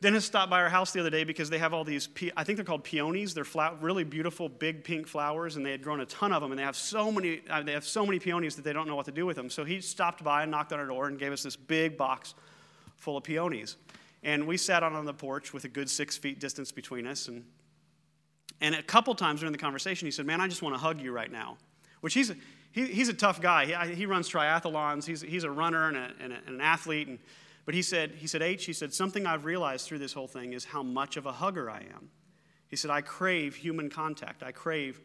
Dennis 0.00 0.24
stopped 0.24 0.48
by 0.48 0.62
our 0.62 0.70
house 0.70 0.92
the 0.92 1.00
other 1.00 1.10
day 1.10 1.24
because 1.24 1.50
they 1.50 1.58
have 1.58 1.74
all 1.74 1.84
these, 1.84 2.08
I 2.34 2.42
think 2.42 2.56
they're 2.56 2.64
called 2.64 2.84
peonies. 2.84 3.34
They're 3.34 3.44
really 3.80 4.04
beautiful, 4.04 4.48
big 4.48 4.82
pink 4.82 5.06
flowers, 5.06 5.56
and 5.56 5.66
they 5.66 5.72
had 5.72 5.82
grown 5.82 6.00
a 6.00 6.06
ton 6.06 6.32
of 6.32 6.40
them. 6.40 6.52
And 6.52 6.58
they 6.58 6.64
have 6.64 6.76
so 6.76 7.12
many, 7.12 7.42
uh, 7.50 7.62
they 7.62 7.72
have 7.72 7.84
so 7.84 8.06
many 8.06 8.18
peonies 8.18 8.56
that 8.56 8.62
they 8.62 8.72
don't 8.72 8.88
know 8.88 8.96
what 8.96 9.04
to 9.06 9.12
do 9.12 9.26
with 9.26 9.36
them. 9.36 9.50
So 9.50 9.62
he 9.62 9.82
stopped 9.82 10.24
by 10.24 10.42
and 10.42 10.50
knocked 10.50 10.72
on 10.72 10.80
our 10.80 10.86
door 10.86 11.08
and 11.08 11.18
gave 11.18 11.32
us 11.32 11.42
this 11.42 11.54
big 11.54 11.98
box 11.98 12.34
full 12.96 13.18
of 13.18 13.24
peonies. 13.24 13.76
And 14.22 14.46
we 14.46 14.56
sat 14.56 14.82
out 14.82 14.94
on 14.94 15.04
the 15.04 15.12
porch 15.12 15.52
with 15.52 15.64
a 15.64 15.68
good 15.68 15.90
six 15.90 16.16
feet 16.16 16.40
distance 16.40 16.72
between 16.72 17.06
us. 17.06 17.28
And, 17.28 17.44
and 18.62 18.74
a 18.74 18.82
couple 18.82 19.14
times 19.14 19.40
during 19.40 19.52
the 19.52 19.58
conversation, 19.58 20.06
he 20.06 20.12
said, 20.12 20.24
Man, 20.24 20.40
I 20.40 20.48
just 20.48 20.62
want 20.62 20.74
to 20.74 20.80
hug 20.80 20.98
you 20.98 21.12
right 21.12 21.30
now. 21.30 21.58
Which 22.00 22.14
he's 22.14 22.32
he, 22.72 22.86
he's 22.86 23.08
a 23.08 23.14
tough 23.14 23.40
guy. 23.40 23.86
He, 23.86 23.94
he 23.94 24.06
runs 24.06 24.30
triathlons, 24.30 25.04
he's, 25.04 25.20
he's 25.20 25.44
a 25.44 25.50
runner 25.50 25.88
and, 25.88 25.96
a, 25.96 26.10
and, 26.20 26.32
a, 26.32 26.36
and 26.46 26.56
an 26.56 26.60
athlete. 26.60 27.08
And, 27.08 27.18
but 27.66 27.74
he 27.74 27.82
said, 27.82 28.12
he 28.12 28.26
said, 28.26 28.42
H, 28.42 28.64
he 28.64 28.72
said, 28.72 28.92
something 28.92 29.26
I've 29.26 29.44
realized 29.44 29.86
through 29.86 29.98
this 29.98 30.12
whole 30.12 30.28
thing 30.28 30.52
is 30.52 30.64
how 30.64 30.82
much 30.82 31.16
of 31.16 31.26
a 31.26 31.32
hugger 31.32 31.70
I 31.70 31.80
am. 31.80 32.10
He 32.68 32.76
said, 32.76 32.90
I 32.90 33.00
crave 33.00 33.56
human 33.56 33.90
contact. 33.90 34.42
I 34.42 34.52
crave 34.52 35.00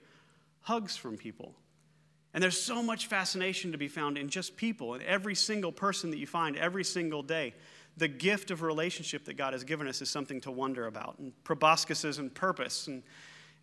hugs 0.62 0.96
from 0.96 1.18
people. 1.18 1.56
And 2.34 2.44
there's 2.44 2.60
so 2.60 2.84
much 2.84 3.08
fascination 3.08 3.72
to 3.72 3.78
be 3.78 3.88
found 3.88 4.18
in 4.18 4.30
just 4.30 4.58
people 4.58 4.94
and 4.94 5.04
every 5.04 5.36
single 5.36 5.72
person 5.72 6.12
that 6.12 6.18
you 6.18 6.28
find 6.28 6.58
every 6.58 6.84
single 6.84 7.24
day. 7.24 7.54
The 7.98 8.10
gift 8.10 8.52
of 8.52 8.62
relationship 8.62 9.24
that 9.26 9.36
God 9.36 9.54
has 9.54 9.64
given 9.64 9.88
us 9.88 10.02
is 10.02 10.10
something 10.10 10.42
to 10.42 10.52
wonder 10.52 10.86
about. 10.86 11.18
And 11.18 11.32
proboscises 11.46 12.20
and 12.20 12.34
purpose. 12.34 12.88
And, 12.88 13.04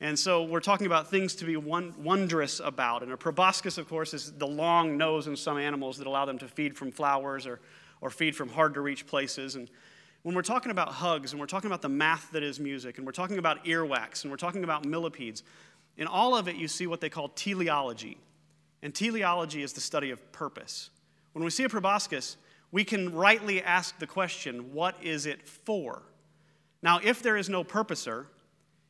and 0.03 0.19
so 0.19 0.45
we're 0.45 0.61
talking 0.61 0.87
about 0.87 1.09
things 1.09 1.35
to 1.37 1.47
be 1.47 1.57
wondrous 1.57 2.61
about. 2.61 3.03
And 3.03 3.11
a 3.11 3.17
proboscis, 3.17 3.79
of 3.79 3.89
course, 3.89 4.13
is 4.13 4.33
the 4.33 4.47
long 4.47 4.99
nose 4.99 5.27
in 5.27 5.37
some 5.37 5.57
animals 5.57 5.97
that 5.97 6.07
allow 6.07 6.27
them 6.27 6.39
to 6.41 6.49
feed 6.49 6.77
from 6.77 6.93
flowers 6.93 7.47
or 7.47 7.61
or 8.03 8.11
feed 8.11 8.37
from 8.37 8.51
hard 8.51 8.75
to 8.75 8.83
reach 8.83 9.07
places. 9.07 9.55
And 9.55 9.71
when 10.23 10.35
we're 10.35 10.43
talking 10.43 10.71
about 10.71 10.89
hugs 10.89 11.33
and 11.33 11.41
we're 11.41 11.47
talking 11.47 11.69
about 11.69 11.81
the 11.81 11.89
math 11.89 12.31
that 12.33 12.43
is 12.43 12.61
music 12.61 12.99
and 12.99 13.07
we're 13.07 13.13
talking 13.13 13.39
about 13.39 13.65
earwax 13.65 14.25
and 14.25 14.31
we're 14.31 14.37
talking 14.37 14.65
about 14.65 14.85
millipedes, 14.85 15.43
in 15.97 16.07
all 16.07 16.37
of 16.37 16.49
it 16.49 16.57
you 16.57 16.69
see 16.69 16.87
what 16.87 17.01
they 17.01 17.09
call 17.09 17.29
teleology. 17.29 18.19
And 18.83 18.95
teleology 18.95 19.63
is 19.63 19.73
the 19.73 19.81
study 19.81 20.11
of 20.11 20.33
purpose. 20.33 20.91
When 21.33 21.45
we 21.45 21.51
see 21.51 21.63
a 21.63 21.69
proboscis, 21.69 22.37
we 22.73 22.85
can 22.85 23.15
rightly 23.15 23.63
ask 23.63 23.99
the 23.99 24.07
question, 24.07 24.75
what 24.75 24.97
is 25.01 25.25
it 25.25 25.47
for? 25.47 26.03
Now, 26.83 26.99
if 27.03 27.23
there 27.23 27.37
is 27.37 27.49
no 27.49 27.63
purposer, 27.63 28.27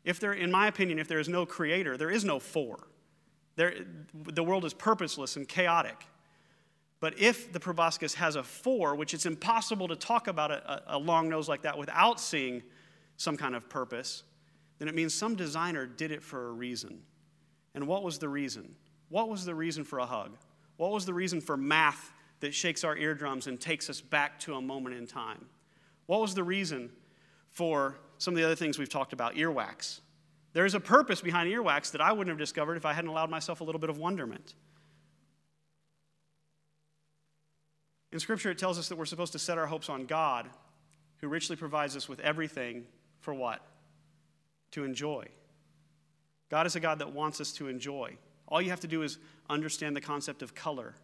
if 0.05 0.19
there, 0.19 0.33
in 0.33 0.51
my 0.51 0.67
opinion, 0.67 0.99
if 0.99 1.09
there 1.09 1.21
is 1.21 1.29
no 1.29 1.47
creator, 1.47 1.97
there 1.97 2.11
is 2.11 2.25
no 2.25 2.39
for. 2.39 2.89
There, 3.57 3.75
the 4.15 4.43
world 4.43 4.65
is 4.65 4.75
purposeless 4.75 5.37
and 5.37 5.47
chaotic. 5.47 6.07
But 7.01 7.19
if 7.19 7.53
the 7.53 7.61
proboscis 7.61 8.15
has 8.15 8.37
a 8.37 8.43
for, 8.43 8.95
which 8.95 9.13
it's 9.13 9.27
impossible 9.27 9.89
to 9.89 9.97
talk 9.97 10.29
about 10.29 10.51
a, 10.51 10.83
a, 10.87 10.99
long 10.99 11.29
nose 11.29 11.49
like 11.49 11.63
that 11.63 11.77
without 11.77 12.21
seeing 12.21 12.63
some 13.17 13.37
kind 13.37 13.55
of 13.55 13.69
purpose, 13.69 14.23
then 14.79 14.89
it 14.89 14.95
means 14.95 15.13
some 15.13 15.35
designer 15.35 15.85
did 15.85 16.13
it 16.13 16.23
for 16.23 16.49
a 16.49 16.53
reason. 16.53 17.01
And 17.75 17.87
what 17.87 18.03
was 18.03 18.19
the 18.19 18.29
reason? 18.29 18.77
What 19.09 19.29
was 19.29 19.45
the 19.45 19.55
reason 19.55 19.85
for 19.85 19.99
a 19.99 20.07
hug? 20.07 20.37
What 20.77 20.93
was 20.93 21.05
the 21.05 21.15
reason 21.15 21.41
for 21.41 21.57
math 21.57 22.13
that 22.41 22.55
shakes 22.55 22.85
our 22.85 22.97
eardrums 22.97 23.47
and 23.47 23.61
takes 23.61 23.91
us 23.91 24.01
back 24.01 24.39
to 24.41 24.55
a 24.55 24.63
moment 24.63 24.97
in 24.97 25.07
time? 25.07 25.47
What 26.07 26.21
was 26.21 26.35
the 26.35 26.45
reason 26.45 26.91
for 27.53 27.97
some 28.19 28.35
of 28.35 28.39
the 28.39 28.45
other 28.45 28.57
things 28.57 28.79
we've 28.79 28.89
talked 28.89 29.13
about, 29.13 29.37
earwax? 29.37 30.01
There's 30.53 30.75
a 30.75 30.81
purpose 30.81 31.21
behind 31.21 31.51
earwax 31.51 31.93
that 31.93 32.01
I 32.01 32.13
wouldn't 32.13 32.29
have 32.29 32.39
discovered 32.39 32.77
if 32.77 32.85
I 32.85 32.93
hadn't 32.93 33.11
allowed 33.11 33.31
myself 33.31 33.61
a 33.61 33.65
little 33.65 33.81
bit 33.81 33.89
of 33.91 33.99
wonderment. 33.99 34.55
In 38.11 38.21
Scripture, 38.21 38.51
it 38.51 38.59
tells 38.59 38.79
us 38.79 38.89
that 38.89 38.99
we're 38.99 39.07
supposed 39.07 39.33
to 39.33 39.39
set 39.39 39.57
our 39.57 39.67
hopes 39.67 39.89
on 39.89 40.05
God, 40.05 40.49
who 41.19 41.29
richly 41.29 41.57
provides 41.57 41.97
us 41.97 42.09
with 42.09 42.21
everything 42.21 42.85
for 43.21 43.33
what? 43.33 43.65
To 44.73 44.85
enjoy. 44.85 45.27
God 46.51 46.67
is 46.67 46.77
a 46.77 46.81
God 46.81 46.99
that 46.99 47.13
wants 47.13 47.41
us 47.41 47.53
to 47.53 47.69
enjoy. 47.69 48.19
All 48.49 48.61
you 48.61 48.69
have 48.69 48.81
to 48.81 48.89
do 48.89 49.03
is 49.03 49.17
understand 49.49 49.97
the 49.97 50.03
concept 50.03 50.43
of 50.43 50.55
color, 50.55 50.95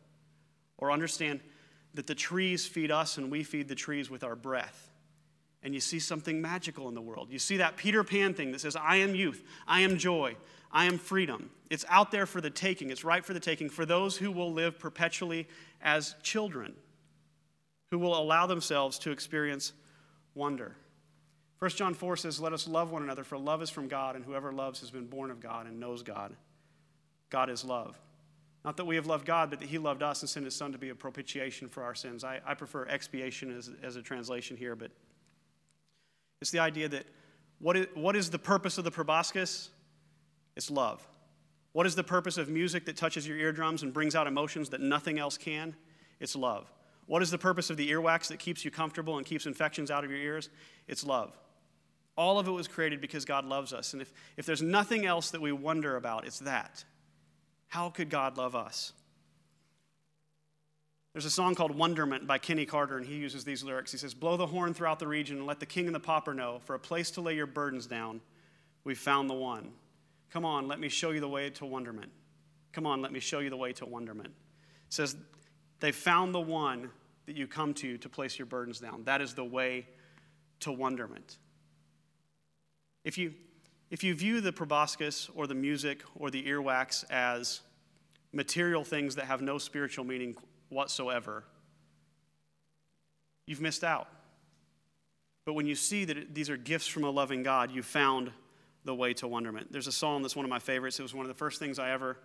or 0.76 0.92
understand 0.92 1.40
that 1.94 2.06
the 2.06 2.14
trees 2.14 2.66
feed 2.66 2.90
us 2.90 3.16
and 3.16 3.30
we 3.30 3.42
feed 3.42 3.68
the 3.68 3.74
trees 3.74 4.10
with 4.10 4.22
our 4.22 4.36
breath. 4.36 4.90
And 5.62 5.74
you 5.74 5.80
see 5.80 5.98
something 5.98 6.40
magical 6.40 6.88
in 6.88 6.94
the 6.94 7.00
world. 7.00 7.28
You 7.30 7.38
see 7.38 7.56
that 7.56 7.76
Peter 7.76 8.04
Pan 8.04 8.32
thing 8.32 8.52
that 8.52 8.60
says, 8.60 8.76
I 8.76 8.96
am 8.96 9.14
youth, 9.14 9.42
I 9.66 9.80
am 9.80 9.98
joy, 9.98 10.36
I 10.70 10.84
am 10.84 10.98
freedom. 10.98 11.50
It's 11.68 11.84
out 11.88 12.10
there 12.10 12.26
for 12.26 12.40
the 12.40 12.50
taking, 12.50 12.90
it's 12.90 13.04
right 13.04 13.24
for 13.24 13.34
the 13.34 13.40
taking 13.40 13.68
for 13.68 13.84
those 13.84 14.16
who 14.16 14.30
will 14.30 14.52
live 14.52 14.78
perpetually 14.78 15.48
as 15.82 16.14
children 16.22 16.74
who 17.90 17.98
will 17.98 18.16
allow 18.16 18.46
themselves 18.46 18.98
to 19.00 19.10
experience 19.10 19.72
wonder. 20.34 20.76
1 21.58 21.70
John 21.72 21.94
4 21.94 22.16
says, 22.16 22.40
Let 22.40 22.52
us 22.52 22.68
love 22.68 22.90
one 22.90 23.02
another, 23.02 23.24
for 23.24 23.36
love 23.36 23.62
is 23.62 23.70
from 23.70 23.88
God, 23.88 24.14
and 24.14 24.24
whoever 24.24 24.52
loves 24.52 24.80
has 24.80 24.90
been 24.90 25.06
born 25.06 25.30
of 25.30 25.40
God 25.40 25.66
and 25.66 25.80
knows 25.80 26.02
God. 26.02 26.34
God 27.30 27.50
is 27.50 27.64
love. 27.64 27.98
Not 28.64 28.76
that 28.76 28.84
we 28.84 28.96
have 28.96 29.06
loved 29.06 29.24
God, 29.26 29.50
but 29.50 29.60
that 29.60 29.68
He 29.68 29.78
loved 29.78 30.02
us 30.02 30.22
and 30.22 30.28
sent 30.28 30.44
His 30.44 30.54
Son 30.54 30.72
to 30.72 30.78
be 30.78 30.90
a 30.90 30.94
propitiation 30.94 31.68
for 31.68 31.82
our 31.82 31.94
sins. 31.94 32.22
I, 32.22 32.40
I 32.46 32.54
prefer 32.54 32.86
expiation 32.86 33.56
as, 33.56 33.70
as 33.82 33.96
a 33.96 34.02
translation 34.02 34.56
here, 34.56 34.76
but 34.76 34.90
it's 36.40 36.50
the 36.50 36.58
idea 36.58 36.88
that 36.88 37.06
what 37.58 37.76
is, 37.76 37.86
what 37.94 38.16
is 38.16 38.30
the 38.30 38.38
purpose 38.38 38.78
of 38.78 38.84
the 38.84 38.90
proboscis? 38.90 39.70
It's 40.56 40.70
love. 40.70 41.06
What 41.72 41.86
is 41.86 41.94
the 41.94 42.04
purpose 42.04 42.38
of 42.38 42.48
music 42.48 42.84
that 42.86 42.96
touches 42.96 43.26
your 43.26 43.36
eardrums 43.36 43.82
and 43.82 43.92
brings 43.92 44.14
out 44.14 44.26
emotions 44.26 44.70
that 44.70 44.80
nothing 44.80 45.18
else 45.18 45.36
can? 45.36 45.76
It's 46.20 46.34
love. 46.34 46.72
What 47.06 47.22
is 47.22 47.30
the 47.30 47.38
purpose 47.38 47.70
of 47.70 47.76
the 47.76 47.90
earwax 47.90 48.28
that 48.28 48.38
keeps 48.38 48.64
you 48.64 48.70
comfortable 48.70 49.16
and 49.16 49.26
keeps 49.26 49.46
infections 49.46 49.90
out 49.90 50.04
of 50.04 50.10
your 50.10 50.20
ears? 50.20 50.50
It's 50.86 51.04
love. 51.04 51.38
All 52.16 52.38
of 52.38 52.48
it 52.48 52.50
was 52.50 52.66
created 52.68 53.00
because 53.00 53.24
God 53.24 53.44
loves 53.44 53.72
us. 53.72 53.92
And 53.92 54.02
if, 54.02 54.12
if 54.36 54.44
there's 54.44 54.62
nothing 54.62 55.06
else 55.06 55.30
that 55.30 55.40
we 55.40 55.52
wonder 55.52 55.96
about, 55.96 56.26
it's 56.26 56.40
that. 56.40 56.84
How 57.68 57.90
could 57.90 58.10
God 58.10 58.36
love 58.36 58.56
us? 58.56 58.92
There's 61.18 61.24
a 61.24 61.30
song 61.30 61.56
called 61.56 61.74
Wonderment 61.74 62.28
by 62.28 62.38
Kenny 62.38 62.64
Carter, 62.64 62.96
and 62.96 63.04
he 63.04 63.16
uses 63.16 63.42
these 63.42 63.64
lyrics. 63.64 63.90
He 63.90 63.98
says, 63.98 64.14
Blow 64.14 64.36
the 64.36 64.46
horn 64.46 64.72
throughout 64.72 65.00
the 65.00 65.08
region 65.08 65.38
and 65.38 65.46
let 65.48 65.58
the 65.58 65.66
king 65.66 65.86
and 65.86 65.94
the 65.96 65.98
pauper 65.98 66.32
know, 66.32 66.60
for 66.64 66.76
a 66.76 66.78
place 66.78 67.10
to 67.10 67.20
lay 67.20 67.34
your 67.34 67.48
burdens 67.48 67.88
down, 67.88 68.20
we've 68.84 69.00
found 69.00 69.28
the 69.28 69.34
one. 69.34 69.72
Come 70.30 70.44
on, 70.44 70.68
let 70.68 70.78
me 70.78 70.88
show 70.88 71.10
you 71.10 71.18
the 71.18 71.28
way 71.28 71.50
to 71.50 71.66
wonderment. 71.66 72.12
Come 72.70 72.86
on, 72.86 73.02
let 73.02 73.10
me 73.10 73.18
show 73.18 73.40
you 73.40 73.50
the 73.50 73.56
way 73.56 73.72
to 73.72 73.84
wonderment. 73.84 74.28
It 74.28 74.92
says, 74.92 75.16
they 75.80 75.90
found 75.90 76.32
the 76.32 76.40
one 76.40 76.88
that 77.26 77.34
you 77.34 77.48
come 77.48 77.74
to 77.74 77.98
to 77.98 78.08
place 78.08 78.38
your 78.38 78.46
burdens 78.46 78.78
down. 78.78 79.02
That 79.02 79.20
is 79.20 79.34
the 79.34 79.44
way 79.44 79.88
to 80.60 80.70
wonderment. 80.70 81.38
If 83.02 83.18
you, 83.18 83.34
if 83.90 84.04
you 84.04 84.14
view 84.14 84.40
the 84.40 84.52
proboscis 84.52 85.28
or 85.34 85.48
the 85.48 85.56
music 85.56 86.04
or 86.14 86.30
the 86.30 86.44
earwax 86.44 87.04
as 87.10 87.62
material 88.32 88.84
things 88.84 89.16
that 89.16 89.24
have 89.24 89.42
no 89.42 89.58
spiritual 89.58 90.04
meaning 90.04 90.36
whatsoever, 90.68 91.44
you've 93.46 93.60
missed 93.60 93.84
out. 93.84 94.08
But 95.44 95.54
when 95.54 95.66
you 95.66 95.74
see 95.74 96.04
that 96.04 96.34
these 96.34 96.50
are 96.50 96.56
gifts 96.56 96.86
from 96.86 97.04
a 97.04 97.10
loving 97.10 97.42
God, 97.42 97.70
you 97.70 97.82
found 97.82 98.30
the 98.84 98.94
way 98.94 99.14
to 99.14 99.26
wonderment. 99.26 99.72
There's 99.72 99.86
a 99.86 99.92
psalm 99.92 100.22
that's 100.22 100.36
one 100.36 100.44
of 100.44 100.50
my 100.50 100.58
favorites. 100.58 100.98
It 100.98 101.02
was 101.02 101.14
one 101.14 101.24
of 101.24 101.28
the 101.28 101.38
first 101.38 101.58
things 101.58 101.78
I 101.78 101.90
ever 101.90 102.18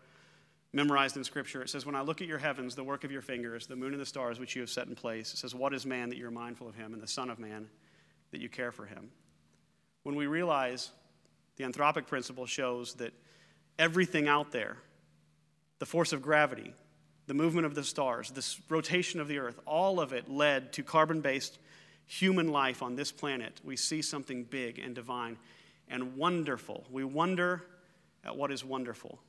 memorized 0.74 1.16
in 1.16 1.24
Scripture. 1.24 1.62
It 1.62 1.70
says, 1.70 1.86
When 1.86 1.96
I 1.96 2.02
look 2.02 2.22
at 2.22 2.28
your 2.28 2.38
heavens, 2.38 2.76
the 2.76 2.84
work 2.84 3.04
of 3.04 3.12
your 3.12 3.22
fingers, 3.22 3.68
the 3.68 3.76
moon 3.76 3.94
and 3.94 4.02
the 4.02 4.06
stars 4.06 4.40
which 4.40 4.56
you 4.56 4.62
have 4.62 4.70
set 4.70 4.88
in 4.88 4.96
place, 4.96 5.34
it 5.34 5.38
says, 5.38 5.56
What 5.56 5.74
is 5.74 5.86
man 5.86 6.10
that 6.10 6.18
you're 6.18 6.32
mindful 6.32 6.68
of 6.68 6.76
him, 6.76 6.94
and 6.94 7.02
the 7.02 7.08
Son 7.08 7.30
of 7.30 7.40
Man 7.40 7.70
that 8.32 8.42
you 8.42 8.50
care 8.50 8.72
for 8.72 8.86
him? 8.86 9.10
When 10.04 10.16
we 10.16 10.28
realize 10.28 10.92
the 11.56 11.64
anthropic 11.64 12.08
principle 12.08 12.46
shows 12.46 12.96
that 12.96 13.14
everything 13.80 14.28
out 14.28 14.52
there, 14.52 14.78
the 15.80 15.86
force 15.86 16.12
of 16.12 16.22
gravity, 16.22 16.74
the 17.28 17.34
movement 17.34 17.66
of 17.66 17.76
the 17.76 17.84
stars, 17.84 18.32
this 18.32 18.60
rotation 18.70 19.20
of 19.20 19.28
the 19.28 19.40
earth, 19.40 19.60
all 19.66 20.00
of 20.00 20.14
it 20.14 20.30
led 20.30 20.74
to 20.74 20.84
carbon 20.84 21.22
based 21.22 21.58
human 22.06 22.50
life 22.50 22.84
on 22.84 22.96
this 22.96 23.12
planet. 23.12 23.62
We 23.64 23.78
see 23.78 24.02
something 24.02 24.44
big 24.44 24.80
and 24.80 24.94
divine 24.94 25.38
and 25.88 26.18
wonderful. 26.18 26.86
We 26.92 27.04
wonder 27.04 27.64
at 28.24 28.36
what 28.36 28.52
is 28.52 28.64
wonderful. 28.64 29.20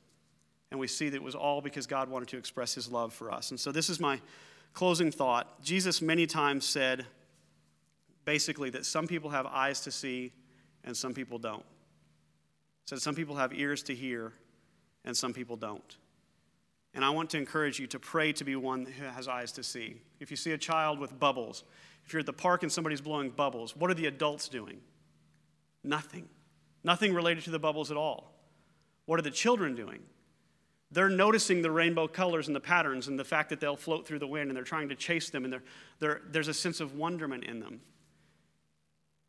And 0.71 0.79
we 0.79 0.87
see 0.87 1.09
that 1.09 1.15
it 1.15 1.23
was 1.23 1.35
all 1.35 1.61
because 1.61 1.87
God 1.87 2.09
wanted 2.09 2.27
to 2.29 2.37
express 2.37 2.73
his 2.73 2.91
love 2.91 3.13
for 3.13 3.31
us. 3.31 3.51
And 3.51 3.59
so 3.59 3.71
this 3.71 3.89
is 3.89 3.99
my 3.99 4.19
closing 4.73 5.11
thought. 5.11 5.61
Jesus 5.61 6.01
many 6.01 6.25
times 6.25 6.65
said 6.65 7.05
basically 8.25 8.69
that 8.71 8.85
some 8.85 9.07
people 9.07 9.29
have 9.29 9.45
eyes 9.45 9.81
to 9.81 9.91
see 9.91 10.33
and 10.83 10.95
some 10.95 11.13
people 11.13 11.39
don't. 11.39 11.65
Said 12.85 13.01
some 13.01 13.15
people 13.15 13.35
have 13.35 13.53
ears 13.53 13.83
to 13.83 13.95
hear 13.95 14.33
and 15.05 15.15
some 15.15 15.33
people 15.33 15.55
don't. 15.55 15.97
And 16.95 17.03
I 17.03 17.09
want 17.09 17.29
to 17.31 17.37
encourage 17.37 17.77
you 17.77 17.87
to 17.87 17.99
pray 17.99 18.31
to 18.33 18.45
be 18.45 18.55
one 18.55 18.85
who 18.85 19.03
has 19.03 19.27
eyes 19.27 19.51
to 19.53 19.63
see. 19.63 19.97
If 20.21 20.31
you 20.31 20.37
see 20.37 20.53
a 20.53 20.57
child 20.57 20.97
with 20.97 21.19
bubbles, 21.19 21.65
if 22.05 22.13
you're 22.13 22.21
at 22.21 22.25
the 22.25 22.33
park 22.33 22.63
and 22.63 22.71
somebody's 22.71 23.01
blowing 23.01 23.29
bubbles, 23.29 23.75
what 23.75 23.91
are 23.91 23.93
the 23.93 24.05
adults 24.05 24.47
doing? 24.47 24.79
Nothing. 25.83 26.29
Nothing 26.85 27.13
related 27.13 27.43
to 27.43 27.51
the 27.51 27.59
bubbles 27.59 27.91
at 27.91 27.97
all. 27.97 28.31
What 29.05 29.19
are 29.19 29.23
the 29.23 29.31
children 29.31 29.75
doing? 29.75 29.99
They're 30.91 31.09
noticing 31.09 31.61
the 31.61 31.71
rainbow 31.71 32.07
colors 32.07 32.47
and 32.47 32.55
the 32.55 32.61
patterns 32.61 33.09
and 33.09 33.19
the 33.19 33.25
fact 33.25 33.49
that 33.49 33.59
they'll 33.59 33.75
float 33.75 34.07
through 34.07 34.19
the 34.19 34.27
wind 34.27 34.49
and 34.49 34.55
they're 34.55 34.63
trying 34.63 34.87
to 34.89 34.95
chase 34.95 35.29
them 35.29 35.43
and 35.43 35.51
they're, 35.51 35.63
they're, 35.99 36.21
there's 36.29 36.47
a 36.47 36.53
sense 36.53 36.79
of 36.79 36.95
wonderment 36.95 37.43
in 37.43 37.59
them. 37.59 37.81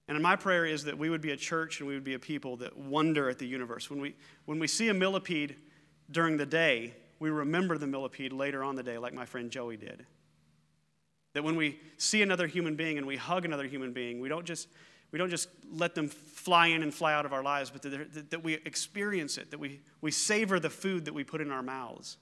And 0.07 0.23
my 0.23 0.37
prayer 0.37 0.65
is 0.65 0.85
that 0.85 0.97
we 0.97 1.11
would 1.11 1.21
be 1.21 1.33
a 1.33 1.37
church 1.37 1.81
and 1.81 1.89
we 1.89 1.95
would 1.95 2.05
be 2.05 2.15
a 2.15 2.19
people 2.19 2.59
that 2.59 2.77
wonder 2.77 3.29
at 3.29 3.41
the 3.41 3.47
universe. 3.47 3.91
When 3.91 4.01
we, 4.01 4.15
when 4.45 4.61
we 4.61 4.69
see 4.69 4.89
a 4.89 4.95
millipede 4.95 5.57
during 6.13 6.37
the 6.37 6.47
day, 6.47 6.95
we 7.19 7.31
remember 7.31 7.79
the 7.79 7.87
millipede 7.87 8.33
later 8.33 8.63
on 8.63 8.77
the 8.77 8.83
day, 8.83 8.99
like 8.99 9.15
my 9.15 9.25
friend 9.25 9.51
Joey 9.51 9.77
did. 9.77 10.05
That 11.33 11.45
when 11.45 11.57
we 11.57 11.79
see 11.99 12.23
another 12.23 12.47
human 12.47 12.77
being 12.77 12.99
and 12.99 13.07
we 13.07 13.17
hug 13.17 13.45
another 13.45 13.67
human 13.67 13.93
being, 13.93 14.21
we 14.21 14.29
don't 14.29 14.45
just, 14.45 14.69
we 15.13 15.19
don't 15.19 15.31
just 15.31 15.49
let 15.71 15.95
them 15.95 16.09
fly 16.09 16.69
in 16.69 16.83
and 16.83 16.93
fly 16.93 17.13
out 17.15 17.27
of 17.27 17.33
our 17.33 17.43
lives, 17.43 17.71
but 17.71 17.83
that, 17.83 18.31
that 18.31 18.43
we 18.43 18.55
experience 18.55 19.39
it, 19.39 19.51
that 19.51 19.59
we, 19.59 19.81
we 20.01 20.11
savor 20.11 20.59
the 20.59 20.71
food 20.71 21.05
that 21.05 21.15
we 21.15 21.25
put 21.25 21.41
in 21.41 21.51
our 21.51 21.63
mouths, 21.63 22.17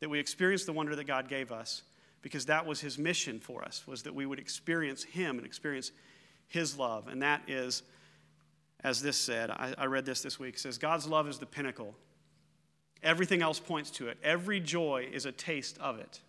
that 0.00 0.08
we 0.08 0.18
experience 0.18 0.64
the 0.64 0.72
wonder 0.72 0.96
that 0.96 1.04
God 1.04 1.28
gave 1.28 1.52
us, 1.52 1.82
because 2.22 2.46
that 2.46 2.66
was 2.66 2.80
his 2.80 2.98
mission 2.98 3.40
for 3.40 3.64
us, 3.64 3.86
was 3.86 4.02
that 4.02 4.14
we 4.14 4.26
would 4.26 4.38
experience 4.38 5.04
him 5.04 5.38
and 5.38 5.46
experience 5.46 5.92
his 6.48 6.76
love. 6.76 7.08
And 7.08 7.22
that 7.22 7.42
is, 7.48 7.82
as 8.82 9.00
this 9.00 9.16
said, 9.16 9.50
I, 9.50 9.74
I 9.78 9.86
read 9.86 10.04
this 10.04 10.22
this 10.22 10.38
week, 10.38 10.58
says, 10.58 10.76
God's 10.76 11.06
love 11.06 11.28
is 11.28 11.38
the 11.38 11.46
pinnacle. 11.46 11.94
Everything 13.02 13.42
else 13.42 13.58
points 13.58 13.90
to 13.92 14.08
it. 14.08 14.18
Every 14.22 14.60
joy 14.60 15.08
is 15.10 15.26
a 15.26 15.32
taste 15.32 15.78
of 15.78 15.98
it. 15.98 16.20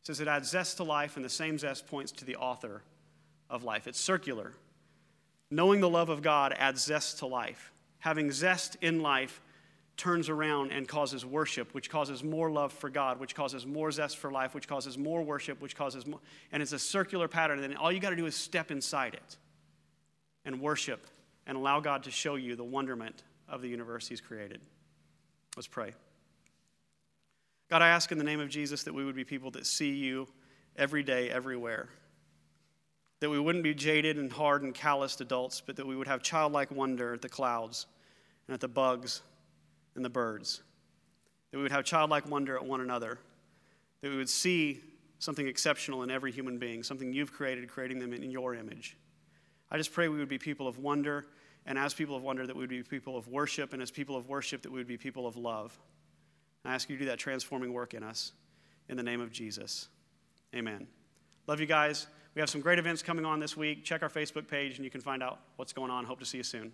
It 0.00 0.06
says 0.06 0.20
it 0.20 0.28
adds 0.28 0.50
zest 0.50 0.78
to 0.78 0.84
life, 0.84 1.16
and 1.16 1.24
the 1.24 1.30
same 1.30 1.58
zest 1.58 1.86
points 1.86 2.12
to 2.12 2.24
the 2.24 2.36
author 2.36 2.82
of 3.48 3.64
life. 3.64 3.86
It's 3.86 4.00
circular. 4.00 4.52
Knowing 5.50 5.80
the 5.80 5.88
love 5.88 6.08
of 6.08 6.22
God 6.22 6.54
adds 6.58 6.82
zest 6.82 7.18
to 7.20 7.26
life. 7.26 7.72
Having 8.00 8.32
zest 8.32 8.76
in 8.80 9.00
life 9.00 9.40
turns 9.96 10.28
around 10.28 10.72
and 10.72 10.86
causes 10.86 11.24
worship, 11.24 11.72
which 11.72 11.88
causes 11.88 12.22
more 12.22 12.50
love 12.50 12.72
for 12.72 12.90
God, 12.90 13.18
which 13.18 13.34
causes 13.34 13.64
more 13.64 13.90
zest 13.90 14.18
for 14.18 14.30
life, 14.30 14.54
which 14.54 14.68
causes 14.68 14.98
more 14.98 15.22
worship, 15.22 15.60
which 15.60 15.76
causes 15.76 16.06
more. 16.06 16.20
And 16.52 16.62
it's 16.62 16.72
a 16.72 16.78
circular 16.78 17.28
pattern. 17.28 17.62
And 17.62 17.76
all 17.76 17.90
you 17.90 18.00
got 18.00 18.10
to 18.10 18.16
do 18.16 18.26
is 18.26 18.34
step 18.34 18.70
inside 18.70 19.14
it 19.14 19.36
and 20.44 20.60
worship 20.60 21.06
and 21.46 21.56
allow 21.56 21.80
God 21.80 22.02
to 22.04 22.10
show 22.10 22.34
you 22.34 22.56
the 22.56 22.64
wonderment 22.64 23.22
of 23.48 23.62
the 23.62 23.68
universe 23.68 24.06
He's 24.08 24.20
created. 24.20 24.60
Let's 25.56 25.66
pray. 25.66 25.94
God, 27.70 27.80
I 27.80 27.88
ask 27.88 28.12
in 28.12 28.18
the 28.18 28.24
name 28.24 28.40
of 28.40 28.50
Jesus 28.50 28.82
that 28.84 28.94
we 28.94 29.04
would 29.04 29.16
be 29.16 29.24
people 29.24 29.50
that 29.52 29.66
see 29.66 29.94
you 29.94 30.28
every 30.76 31.02
day, 31.02 31.30
everywhere. 31.30 31.88
That 33.20 33.30
we 33.30 33.40
wouldn't 33.40 33.64
be 33.64 33.74
jaded 33.74 34.18
and 34.18 34.30
hard 34.30 34.62
and 34.62 34.74
calloused 34.74 35.22
adults, 35.22 35.62
but 35.64 35.76
that 35.76 35.86
we 35.86 35.96
would 35.96 36.06
have 36.06 36.22
childlike 36.22 36.70
wonder 36.70 37.14
at 37.14 37.22
the 37.22 37.28
clouds 37.30 37.86
and 38.46 38.54
at 38.54 38.60
the 38.60 38.68
bugs 38.68 39.22
and 39.94 40.04
the 40.04 40.10
birds. 40.10 40.62
That 41.50 41.56
we 41.56 41.62
would 41.62 41.72
have 41.72 41.84
childlike 41.84 42.28
wonder 42.28 42.56
at 42.56 42.64
one 42.64 42.82
another. 42.82 43.18
That 44.02 44.10
we 44.10 44.16
would 44.16 44.28
see 44.28 44.82
something 45.18 45.48
exceptional 45.48 46.02
in 46.02 46.10
every 46.10 46.30
human 46.30 46.58
being, 46.58 46.82
something 46.82 47.14
you've 47.14 47.32
created, 47.32 47.66
creating 47.68 47.98
them 47.98 48.12
in 48.12 48.30
your 48.30 48.54
image. 48.54 48.98
I 49.70 49.78
just 49.78 49.94
pray 49.94 50.08
we 50.08 50.18
would 50.18 50.28
be 50.28 50.38
people 50.38 50.68
of 50.68 50.78
wonder, 50.78 51.26
and 51.66 51.78
as 51.78 51.92
people 51.92 52.16
of 52.16 52.22
wonder, 52.22 52.46
that 52.46 52.54
we 52.54 52.60
would 52.62 52.70
be 52.70 52.82
people 52.82 53.16
of 53.16 53.28
worship, 53.28 53.72
and 53.72 53.82
as 53.82 53.90
people 53.90 54.16
of 54.16 54.28
worship, 54.28 54.62
that 54.62 54.72
we 54.72 54.78
would 54.78 54.86
be 54.86 54.96
people 54.96 55.26
of 55.26 55.36
love. 55.36 55.76
I 56.64 56.74
ask 56.74 56.88
you 56.88 56.96
to 56.96 57.04
do 57.04 57.10
that 57.10 57.18
transforming 57.18 57.72
work 57.72 57.94
in 57.94 58.02
us. 58.02 58.32
In 58.88 58.96
the 58.96 59.02
name 59.02 59.20
of 59.20 59.32
Jesus. 59.32 59.88
Amen. 60.54 60.86
Love 61.46 61.60
you 61.60 61.66
guys. 61.66 62.06
We 62.34 62.40
have 62.40 62.50
some 62.50 62.60
great 62.60 62.78
events 62.78 63.02
coming 63.02 63.24
on 63.24 63.40
this 63.40 63.56
week. 63.56 63.84
Check 63.84 64.02
our 64.02 64.08
Facebook 64.08 64.46
page 64.46 64.76
and 64.76 64.84
you 64.84 64.90
can 64.90 65.00
find 65.00 65.22
out 65.22 65.40
what's 65.56 65.72
going 65.72 65.90
on. 65.90 66.04
Hope 66.04 66.20
to 66.20 66.26
see 66.26 66.38
you 66.38 66.44
soon. 66.44 66.72